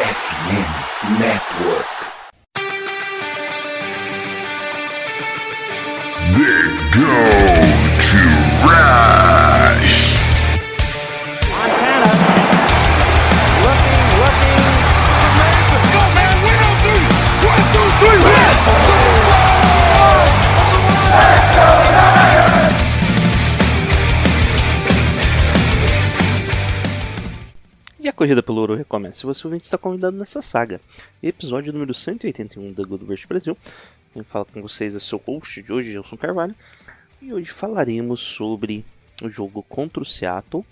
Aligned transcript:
FM 0.00 1.18
Network. 1.18 1.86
They 6.36 6.60
go 6.96 7.16
to 8.08 8.66
Rush. 8.66 9.19
Corrida 28.20 28.42
pelo 28.42 28.60
ouro 28.60 28.74
recomeça. 28.74 29.26
Você 29.26 29.46
ouvinte 29.46 29.64
está 29.64 29.78
convidado 29.78 30.14
nessa 30.14 30.42
saga. 30.42 30.78
Episódio 31.22 31.72
número 31.72 31.94
181 31.94 32.70
da 32.74 32.82
Good 32.82 33.06
Verse 33.06 33.26
Brasil. 33.26 33.56
Quem 34.12 34.22
fala 34.22 34.44
com 34.44 34.60
vocês 34.60 34.94
é 34.94 35.00
seu 35.00 35.16
host 35.26 35.62
de 35.62 35.72
hoje, 35.72 35.92
Gelson 35.92 36.18
Carvalho. 36.18 36.54
E 37.22 37.32
hoje 37.32 37.50
falaremos 37.50 38.20
sobre 38.20 38.84
o 39.22 39.28
jogo 39.30 39.62
contra 39.62 40.02
o 40.02 40.04
Seattle. 40.04 40.66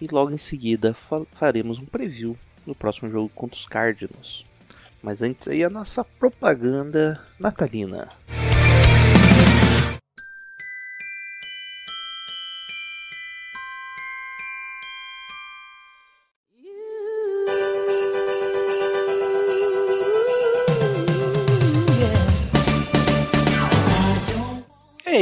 E 0.00 0.06
logo 0.06 0.30
em 0.30 0.36
seguida 0.36 0.94
fa- 0.94 1.26
faremos 1.32 1.80
um 1.80 1.84
preview 1.84 2.36
do 2.64 2.76
próximo 2.76 3.10
jogo 3.10 3.28
contra 3.34 3.58
os 3.58 3.66
Cardinals. 3.66 4.44
Mas 5.02 5.20
antes 5.20 5.48
aí 5.48 5.64
a 5.64 5.68
nossa 5.70 6.04
propaganda 6.04 7.20
natalina. 7.40 8.08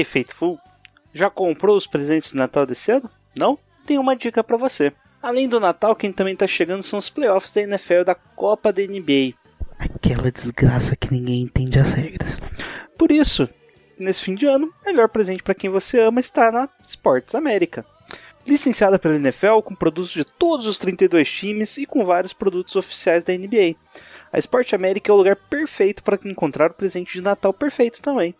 Aí, 0.02 0.04
Faithful? 0.04 0.58
Já 1.14 1.30
comprou 1.30 1.76
os 1.76 1.86
presentes 1.86 2.30
de 2.30 2.36
Natal 2.36 2.66
desse 2.66 2.90
ano? 2.90 3.08
Não? 3.36 3.58
Tenho 3.86 4.00
uma 4.00 4.16
dica 4.16 4.44
pra 4.44 4.56
você. 4.56 4.92
Além 5.22 5.48
do 5.48 5.60
Natal, 5.60 5.94
quem 5.94 6.12
também 6.12 6.36
tá 6.36 6.46
chegando 6.46 6.82
são 6.82 6.98
os 6.98 7.08
playoffs 7.08 7.54
da 7.54 7.62
NFL 7.62 8.04
da 8.04 8.14
Copa 8.14 8.72
da 8.72 8.82
NBA. 8.82 9.34
Aquela 9.78 10.30
desgraça 10.30 10.96
que 10.96 11.12
ninguém 11.12 11.42
entende 11.42 11.78
as 11.78 11.92
regras. 11.92 12.38
Por 12.98 13.10
isso, 13.12 13.48
nesse 13.98 14.20
fim 14.20 14.34
de 14.34 14.46
ano, 14.46 14.72
o 14.82 14.86
melhor 14.86 15.08
presente 15.08 15.42
para 15.42 15.54
quem 15.54 15.70
você 15.70 16.00
ama 16.00 16.20
está 16.20 16.50
na 16.50 16.68
Sports 16.86 17.34
América. 17.34 17.84
Licenciada 18.44 18.98
pela 18.98 19.14
NFL 19.14 19.60
com 19.64 19.74
produtos 19.74 20.10
de 20.10 20.24
todos 20.24 20.66
os 20.66 20.78
32 20.78 21.30
times 21.30 21.76
e 21.78 21.86
com 21.86 22.04
vários 22.04 22.32
produtos 22.32 22.74
oficiais 22.74 23.22
da 23.22 23.32
NBA. 23.32 23.76
A 24.32 24.38
Sport 24.38 24.72
América 24.72 25.12
é 25.12 25.14
o 25.14 25.18
lugar 25.18 25.36
perfeito 25.36 26.02
para 26.02 26.18
encontrar 26.24 26.70
o 26.70 26.74
presente 26.74 27.12
de 27.12 27.20
Natal 27.20 27.52
perfeito 27.52 28.02
também. 28.02 28.34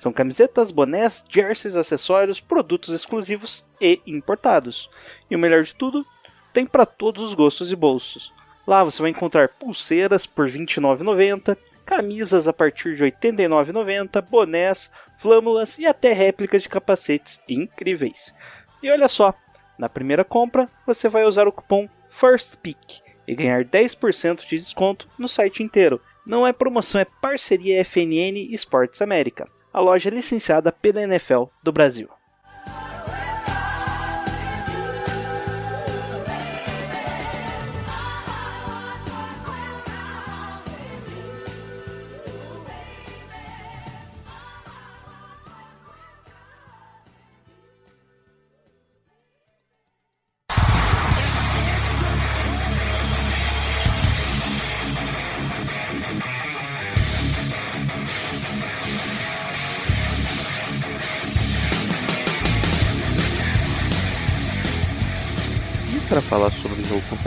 São 0.00 0.14
camisetas, 0.14 0.70
bonés, 0.70 1.22
jerseys, 1.28 1.76
acessórios, 1.76 2.40
produtos 2.40 2.88
exclusivos 2.94 3.66
e 3.78 4.00
importados. 4.06 4.88
E 5.30 5.36
o 5.36 5.38
melhor 5.38 5.62
de 5.62 5.74
tudo, 5.74 6.06
tem 6.54 6.64
para 6.64 6.86
todos 6.86 7.22
os 7.22 7.34
gostos 7.34 7.70
e 7.70 7.76
bolsos. 7.76 8.32
Lá 8.66 8.82
você 8.82 9.02
vai 9.02 9.10
encontrar 9.10 9.50
pulseiras 9.50 10.24
por 10.24 10.48
R$ 10.48 10.58
29,90, 10.58 11.54
camisas 11.84 12.48
a 12.48 12.52
partir 12.54 12.96
de 12.96 13.04
R$ 13.04 13.12
89,90, 13.12 14.22
bonés, 14.22 14.90
flâmulas 15.18 15.78
e 15.78 15.84
até 15.84 16.14
réplicas 16.14 16.62
de 16.62 16.70
capacetes 16.70 17.38
incríveis. 17.46 18.34
E 18.82 18.90
olha 18.90 19.06
só, 19.06 19.34
na 19.78 19.90
primeira 19.90 20.24
compra 20.24 20.66
você 20.86 21.10
vai 21.10 21.26
usar 21.26 21.46
o 21.46 21.52
cupom 21.52 21.86
FIRSTPICK 22.08 23.02
e 23.28 23.34
ganhar 23.34 23.66
10% 23.66 24.48
de 24.48 24.56
desconto 24.56 25.06
no 25.18 25.28
site 25.28 25.62
inteiro. 25.62 26.00
Não 26.24 26.46
é 26.46 26.54
promoção, 26.54 27.02
é 27.02 27.06
parceria 27.20 27.84
FNN 27.84 28.48
Esportes 28.50 29.02
América, 29.02 29.46
a 29.72 29.80
loja 29.80 30.10
licenciada 30.10 30.72
pela 30.72 31.02
NFL 31.02 31.44
do 31.62 31.72
Brasil. 31.72 32.08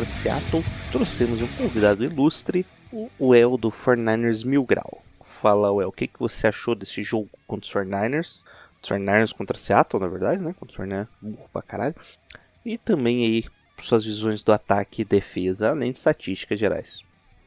Contra 0.04 0.06
Seattle, 0.06 0.64
trouxemos 0.92 1.42
um 1.42 1.48
convidado 1.48 2.04
ilustre, 2.04 2.66
o 2.92 3.10
Well 3.20 3.58
do 3.58 3.72
49ers 3.72 4.46
Mil 4.46 4.66
Grau. 4.66 5.02
Fala, 5.42 5.72
Well, 5.72 5.90
o 5.90 5.92
que, 5.92 6.08
que 6.08 6.20
você 6.20 6.48
achou 6.48 6.76
desse 6.76 7.04
jogo 7.04 7.30
contra 7.48 7.66
os 7.66 7.74
49ers? 7.74 8.40
Os 8.82 8.90
49ers 8.90 9.34
contra 9.34 9.58
Seattle, 9.58 10.02
na 10.02 10.10
verdade, 10.10 10.42
né? 10.42 10.54
Contra 10.60 10.74
os 10.74 10.90
49ers, 10.90 11.08
burro 11.22 11.50
pra 11.52 11.62
caralho. 11.62 11.96
E 12.66 12.78
também 12.78 13.26
aí, 13.26 13.46
suas 13.82 14.04
visões 14.04 14.44
do 14.44 14.52
ataque 14.52 15.02
e 15.02 15.06
defesa, 15.06 15.70
além 15.70 15.92
de 15.92 15.98
estatísticas 15.98 16.60
gerais. 16.60 17.00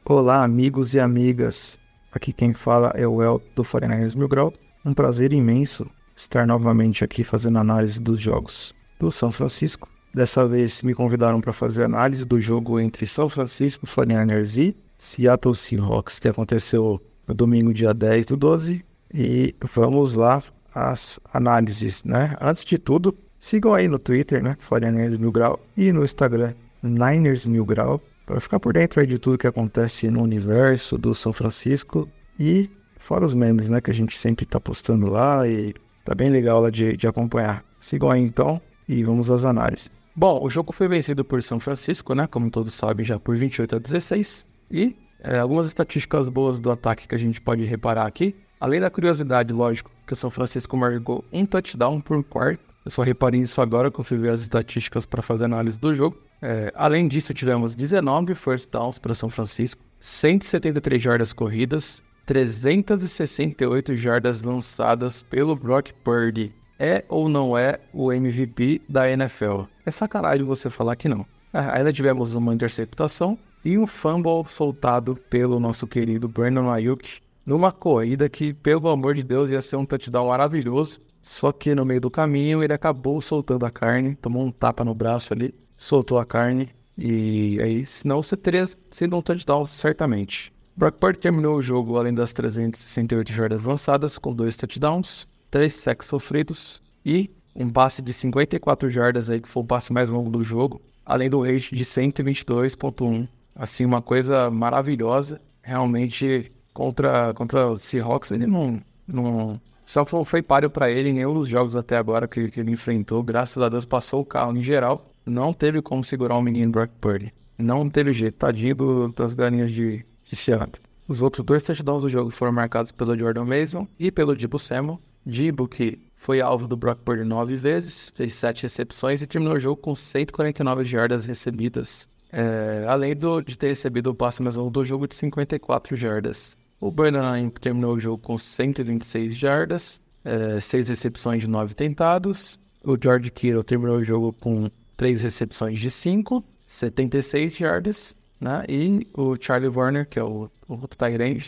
Olá, 0.05 0.43
amigos 0.43 0.93
e 0.93 0.99
amigas. 0.99 1.79
Aqui 2.11 2.33
quem 2.33 2.53
fala 2.53 2.91
é 2.95 3.07
o 3.07 3.21
El 3.21 3.41
do 3.55 3.63
49ers 3.63 4.15
Mil 4.15 4.27
Grau. 4.27 4.53
Um 4.83 4.93
prazer 4.93 5.31
imenso 5.31 5.89
estar 6.15 6.47
novamente 6.47 7.03
aqui 7.03 7.23
fazendo 7.23 7.59
análise 7.59 8.01
dos 8.01 8.19
jogos 8.19 8.73
do 8.99 9.11
São 9.11 9.31
Francisco. 9.31 9.87
Dessa 10.13 10.47
vez 10.47 10.81
me 10.81 10.93
convidaram 10.93 11.39
para 11.41 11.53
fazer 11.53 11.83
análise 11.83 12.25
do 12.25 12.39
jogo 12.41 12.79
entre 12.79 13.05
São 13.05 13.29
Francisco 13.29 13.85
49ers 13.85 14.57
e 14.57 14.75
Seattle 14.97 15.53
Seahawks, 15.53 16.19
que 16.19 16.27
aconteceu 16.27 16.99
no 17.27 17.33
domingo, 17.33 17.73
dia 17.73 17.93
10 17.93 18.25
do 18.27 18.37
12. 18.37 18.83
E 19.13 19.55
vamos 19.73 20.13
lá 20.13 20.41
às 20.73 21.19
análises, 21.33 22.03
né? 22.03 22.35
Antes 22.41 22.65
de 22.65 22.77
tudo, 22.77 23.15
sigam 23.39 23.73
aí 23.73 23.87
no 23.87 23.99
Twitter, 23.99 24.41
né? 24.41 24.57
49ers 24.69 25.17
Mil 25.17 25.31
Grau 25.31 25.59
e 25.75 25.91
no 25.91 26.03
Instagram, 26.03 26.53
Niners 26.81 27.45
Mil 27.45 27.65
Grau, 27.65 28.01
para 28.25 28.39
ficar 28.39 28.59
por 28.59 28.73
dentro 28.73 28.99
aí 28.99 29.07
de 29.07 29.17
tudo 29.17 29.37
que 29.37 29.47
acontece 29.47 30.09
no 30.09 30.21
universo 30.21 30.97
do 30.97 31.13
São 31.13 31.31
Francisco 31.31 32.09
e 32.39 32.69
fora 32.97 33.25
os 33.25 33.33
memes, 33.33 33.69
né, 33.69 33.79
que 33.79 33.89
a 33.89 33.93
gente 33.93 34.19
sempre 34.19 34.45
tá 34.45 34.59
postando 34.59 35.09
lá 35.09 35.47
e 35.47 35.73
tá 36.03 36.13
bem 36.13 36.29
legal 36.29 36.59
lá 36.59 36.69
de, 36.69 36.97
de 36.97 37.07
acompanhar. 37.07 37.63
Sigam 37.79 38.11
aí 38.11 38.21
então 38.21 38.61
e 38.87 39.03
vamos 39.03 39.29
às 39.29 39.45
análises. 39.45 39.91
Bom, 40.15 40.43
o 40.43 40.49
jogo 40.49 40.71
foi 40.71 40.87
vencido 40.87 41.23
por 41.23 41.41
São 41.43 41.59
Francisco, 41.59 42.15
né, 42.15 42.25
como 42.25 42.49
todos 42.49 42.73
sabem, 42.73 43.05
já 43.05 43.19
por 43.19 43.37
28 43.37 43.75
a 43.75 43.79
16 43.79 44.45
e 44.71 44.95
é, 45.19 45.39
algumas 45.39 45.67
estatísticas 45.67 46.29
boas 46.29 46.59
do 46.59 46.71
ataque 46.71 47.07
que 47.07 47.15
a 47.15 47.17
gente 47.17 47.41
pode 47.41 47.63
reparar 47.65 48.05
aqui. 48.05 48.35
Além 48.59 48.79
da 48.79 48.89
curiosidade, 48.89 49.53
lógico, 49.53 49.91
que 50.05 50.13
o 50.13 50.15
São 50.15 50.29
Francisco 50.29 50.75
marcou 50.75 51.23
um 51.31 51.45
touchdown 51.45 52.01
por 52.01 52.23
quarto. 52.23 52.63
Eu 52.83 52.91
só 52.91 53.01
reparei 53.01 53.41
isso 53.41 53.61
agora 53.61 53.91
que 53.91 53.99
eu 53.99 54.03
fui 54.03 54.17
ver 54.17 54.29
as 54.29 54.41
estatísticas 54.41 55.05
para 55.05 55.21
fazer 55.21 55.45
análise 55.45 55.79
do 55.79 55.93
jogo. 55.95 56.17
É, 56.41 56.71
além 56.75 57.07
disso, 57.07 57.33
tivemos 57.33 57.75
19 57.75 58.33
first 58.35 58.71
downs 58.71 58.97
para 58.97 59.13
São 59.13 59.29
Francisco, 59.29 59.83
173 59.99 61.01
jardas 61.01 61.33
corridas, 61.33 62.03
368 62.25 63.95
jardas 63.95 64.41
lançadas 64.41 65.23
pelo 65.23 65.55
Brock 65.55 65.91
Purdy. 66.03 66.53
É 66.79 67.03
ou 67.09 67.27
não 67.27 67.57
é 67.57 67.79
o 67.91 68.11
MVP 68.11 68.81
da 68.87 69.09
NFL? 69.09 69.63
É 69.85 69.91
sacanagem 69.91 70.45
você 70.45 70.69
falar 70.69 70.95
que 70.95 71.09
não. 71.09 71.25
Ah, 71.51 71.77
Ainda 71.77 71.91
tivemos 71.91 72.35
uma 72.35 72.53
interceptação 72.53 73.37
e 73.65 73.77
um 73.77 73.87
fumble 73.87 74.43
soltado 74.47 75.15
pelo 75.29 75.59
nosso 75.59 75.87
querido 75.87 76.27
Brandon 76.27 76.69
Ayuk 76.69 77.19
numa 77.45 77.71
corrida 77.71 78.29
que, 78.29 78.53
pelo 78.53 78.89
amor 78.89 79.15
de 79.15 79.23
Deus, 79.23 79.49
ia 79.49 79.61
ser 79.61 79.77
um 79.77 79.85
touchdown 79.85 80.27
maravilhoso. 80.27 80.99
Só 81.21 81.51
que 81.51 81.73
no 81.73 81.85
meio 81.85 82.01
do 82.01 82.11
caminho 82.11 82.63
ele 82.63 82.73
acabou 82.73 83.21
soltando 83.21 83.65
a 83.65 83.71
carne, 83.71 84.15
tomou 84.15 84.45
um 84.45 84.51
tapa 84.51 84.83
no 84.83 84.93
braço 84.93 85.33
ali, 85.33 85.53
soltou 85.75 86.19
a 86.19 86.25
carne. 86.25 86.69
E 86.97 87.59
aí, 87.61 87.85
senão 87.85 88.21
você 88.21 88.35
teria 88.37 88.67
sido 88.89 89.15
um 89.15 89.21
touchdown 89.21 89.65
certamente. 89.65 90.53
Brock 90.75 90.95
Purdy 90.99 91.19
terminou 91.19 91.57
o 91.57 91.61
jogo 91.61 91.97
além 91.97 92.13
das 92.13 92.31
368 92.33 93.31
jardas 93.33 93.63
lançadas, 93.63 94.17
com 94.17 94.33
dois 94.33 94.55
touchdowns, 94.55 95.27
três 95.49 95.75
sacks 95.75 96.07
sofridos 96.07 96.81
e 97.05 97.29
um 97.55 97.69
passe 97.69 98.01
de 98.01 98.13
54 98.13 98.89
jardas 98.89 99.29
aí, 99.29 99.41
que 99.41 99.47
foi 99.47 99.63
o 99.63 99.65
passe 99.65 99.91
mais 99.91 100.09
longo 100.09 100.29
do 100.29 100.43
jogo, 100.43 100.81
além 101.05 101.29
do 101.29 101.41
rate 101.41 101.75
de 101.75 101.83
122.1. 101.83 103.27
Assim, 103.55 103.85
uma 103.85 104.01
coisa 104.01 104.51
maravilhosa. 104.51 105.41
Realmente, 105.63 106.51
contra, 106.73 107.33
contra 107.33 107.67
o 107.67 107.75
Seahawks, 107.75 108.31
ele 108.31 108.45
não, 108.45 108.79
não, 109.07 109.59
só 109.87 110.05
foi, 110.05 110.23
foi 110.25 110.41
páreo 110.41 110.69
para 110.69 110.91
ele 110.91 111.09
em 111.09 111.13
nenhum 111.13 111.33
dos 111.33 111.47
jogos 111.47 111.75
até 111.75 111.97
agora 111.97 112.27
que, 112.27 112.49
que 112.51 112.59
ele 112.59 112.71
enfrentou. 112.71 113.23
Graças 113.23 113.63
a 113.63 113.69
Deus 113.69 113.85
passou 113.85 114.21
o 114.21 114.25
carro 114.25 114.55
em 114.55 114.61
geral. 114.61 115.09
Não 115.25 115.53
teve 115.53 115.81
como 115.81 116.03
segurar 116.03 116.35
o 116.35 116.41
menino 116.41 116.71
Brock 116.71 116.91
Purdy. 117.01 117.33
Não 117.57 117.89
teve 117.89 118.13
jeito, 118.13 118.35
tadinho 118.35 119.11
das 119.15 119.33
galinhas 119.33 119.71
de, 119.71 120.05
de 120.23 120.35
Seattle. 120.35 120.83
Os 121.07 121.21
outros 121.21 121.43
dois 121.45 121.63
touchdowns 121.63 122.03
do 122.03 122.09
jogo 122.09 122.29
foram 122.29 122.51
marcados 122.51 122.91
pelo 122.91 123.17
Jordan 123.17 123.45
Mason 123.45 123.87
e 123.97 124.11
pelo 124.11 124.35
Dibo 124.35 124.59
Samuel. 124.59 124.99
Dibo, 125.27 125.67
que 125.67 125.99
foi 126.15 126.41
alvo 126.41 126.67
do 126.67 126.75
Brock 126.77 126.99
Purdy 127.03 127.23
nove 127.23 127.55
vezes, 127.55 128.11
fez 128.15 128.33
sete 128.33 128.63
recepções 128.63 129.21
e 129.21 129.27
terminou 129.27 129.55
o 129.55 129.59
jogo 129.59 129.79
com 129.81 129.93
149 129.93 130.83
jardas 130.85 131.25
recebidas. 131.25 132.07
É, 132.31 132.85
além 132.87 133.15
do- 133.15 133.41
de 133.41 133.57
ter 133.57 133.67
recebido 133.69 134.07
o 134.09 134.15
passe 134.15 134.41
mais 134.41 134.55
longo 134.55 134.69
do 134.69 134.83
jogo 134.83 135.07
de 135.07 135.15
54 135.15 135.95
jardas. 135.95 136.57
O 136.79 136.91
Brandon 136.91 137.49
terminou 137.49 137.95
o 137.95 137.99
jogo 137.99 138.17
com 138.21 138.37
126 138.37 139.35
jardas, 139.35 140.01
é, 140.25 140.59
seis 140.59 140.87
recepções 140.89 141.41
de 141.41 141.47
9 141.47 141.73
tentados. 141.73 142.59
O 142.83 142.97
George 143.01 143.31
Kittle 143.31 143.63
terminou 143.63 143.97
o 143.97 144.03
jogo 144.03 144.33
com 144.33 144.69
3 144.95 145.21
recepções 145.21 145.79
de 145.79 145.89
5, 145.89 146.43
76 146.65 147.55
jardas. 147.55 148.15
Né? 148.39 148.63
E 148.69 149.07
o 149.15 149.35
Charlie 149.39 149.69
Warner, 149.69 150.07
que 150.07 150.19
é 150.19 150.23
o, 150.23 150.49
o 150.67 150.77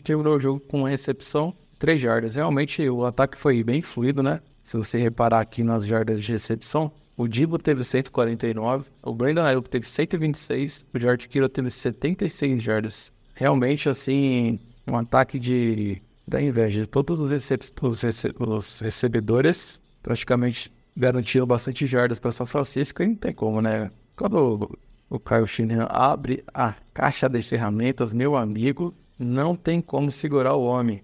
terminou 0.03 0.37
o 0.37 0.39
jogo 0.39 0.59
com 0.61 0.79
uma 0.79 0.89
recepção, 0.89 1.53
3 1.79 1.99
jardas. 1.99 2.35
Realmente 2.35 2.87
o 2.89 3.05
ataque 3.05 3.37
foi 3.37 3.63
bem 3.63 3.81
fluido, 3.81 4.21
né? 4.21 4.41
Se 4.63 4.77
você 4.77 4.97
reparar 4.99 5.39
aqui 5.39 5.63
nas 5.63 5.85
jardas 5.85 6.21
de 6.23 6.31
recepção, 6.31 6.91
o 7.17 7.27
Dibo 7.27 7.57
teve 7.57 7.83
149, 7.83 8.85
o 9.03 9.13
Brandon 9.13 9.43
Ayuk 9.43 9.69
teve 9.69 9.87
126, 9.87 10.85
o 10.93 10.99
George 10.99 11.27
Kittle 11.27 11.49
teve 11.49 11.69
76 11.71 12.61
jardas. 12.61 13.11
Realmente, 13.33 13.89
assim, 13.89 14.59
um 14.87 14.95
ataque 14.95 15.39
de 15.39 16.01
da 16.27 16.39
inveja. 16.41 16.85
Todos 16.85 17.19
os, 17.19 17.31
recep- 17.31 17.73
os 17.81 18.01
rece- 18.01 18.33
os 18.39 18.79
recebedores 18.81 19.81
praticamente 20.03 20.71
garantiram 20.95 21.47
bastante 21.47 21.87
jardas 21.87 22.19
para 22.19 22.31
São 22.31 22.45
Francisco 22.45 23.01
e 23.01 23.07
não 23.07 23.15
tem 23.15 23.33
como, 23.33 23.61
né? 23.61 23.89
Quando 24.15 24.77
o, 25.09 25.15
o 25.15 25.19
Kyle 25.19 25.47
Shanahan 25.47 25.87
abre 25.89 26.43
a 26.53 26.75
caixa 26.93 27.27
de 27.27 27.41
ferramentas, 27.41 28.13
meu 28.13 28.35
amigo, 28.35 28.93
não 29.17 29.55
tem 29.55 29.81
como 29.81 30.11
segurar 30.11 30.53
o 30.55 30.63
homem. 30.63 31.01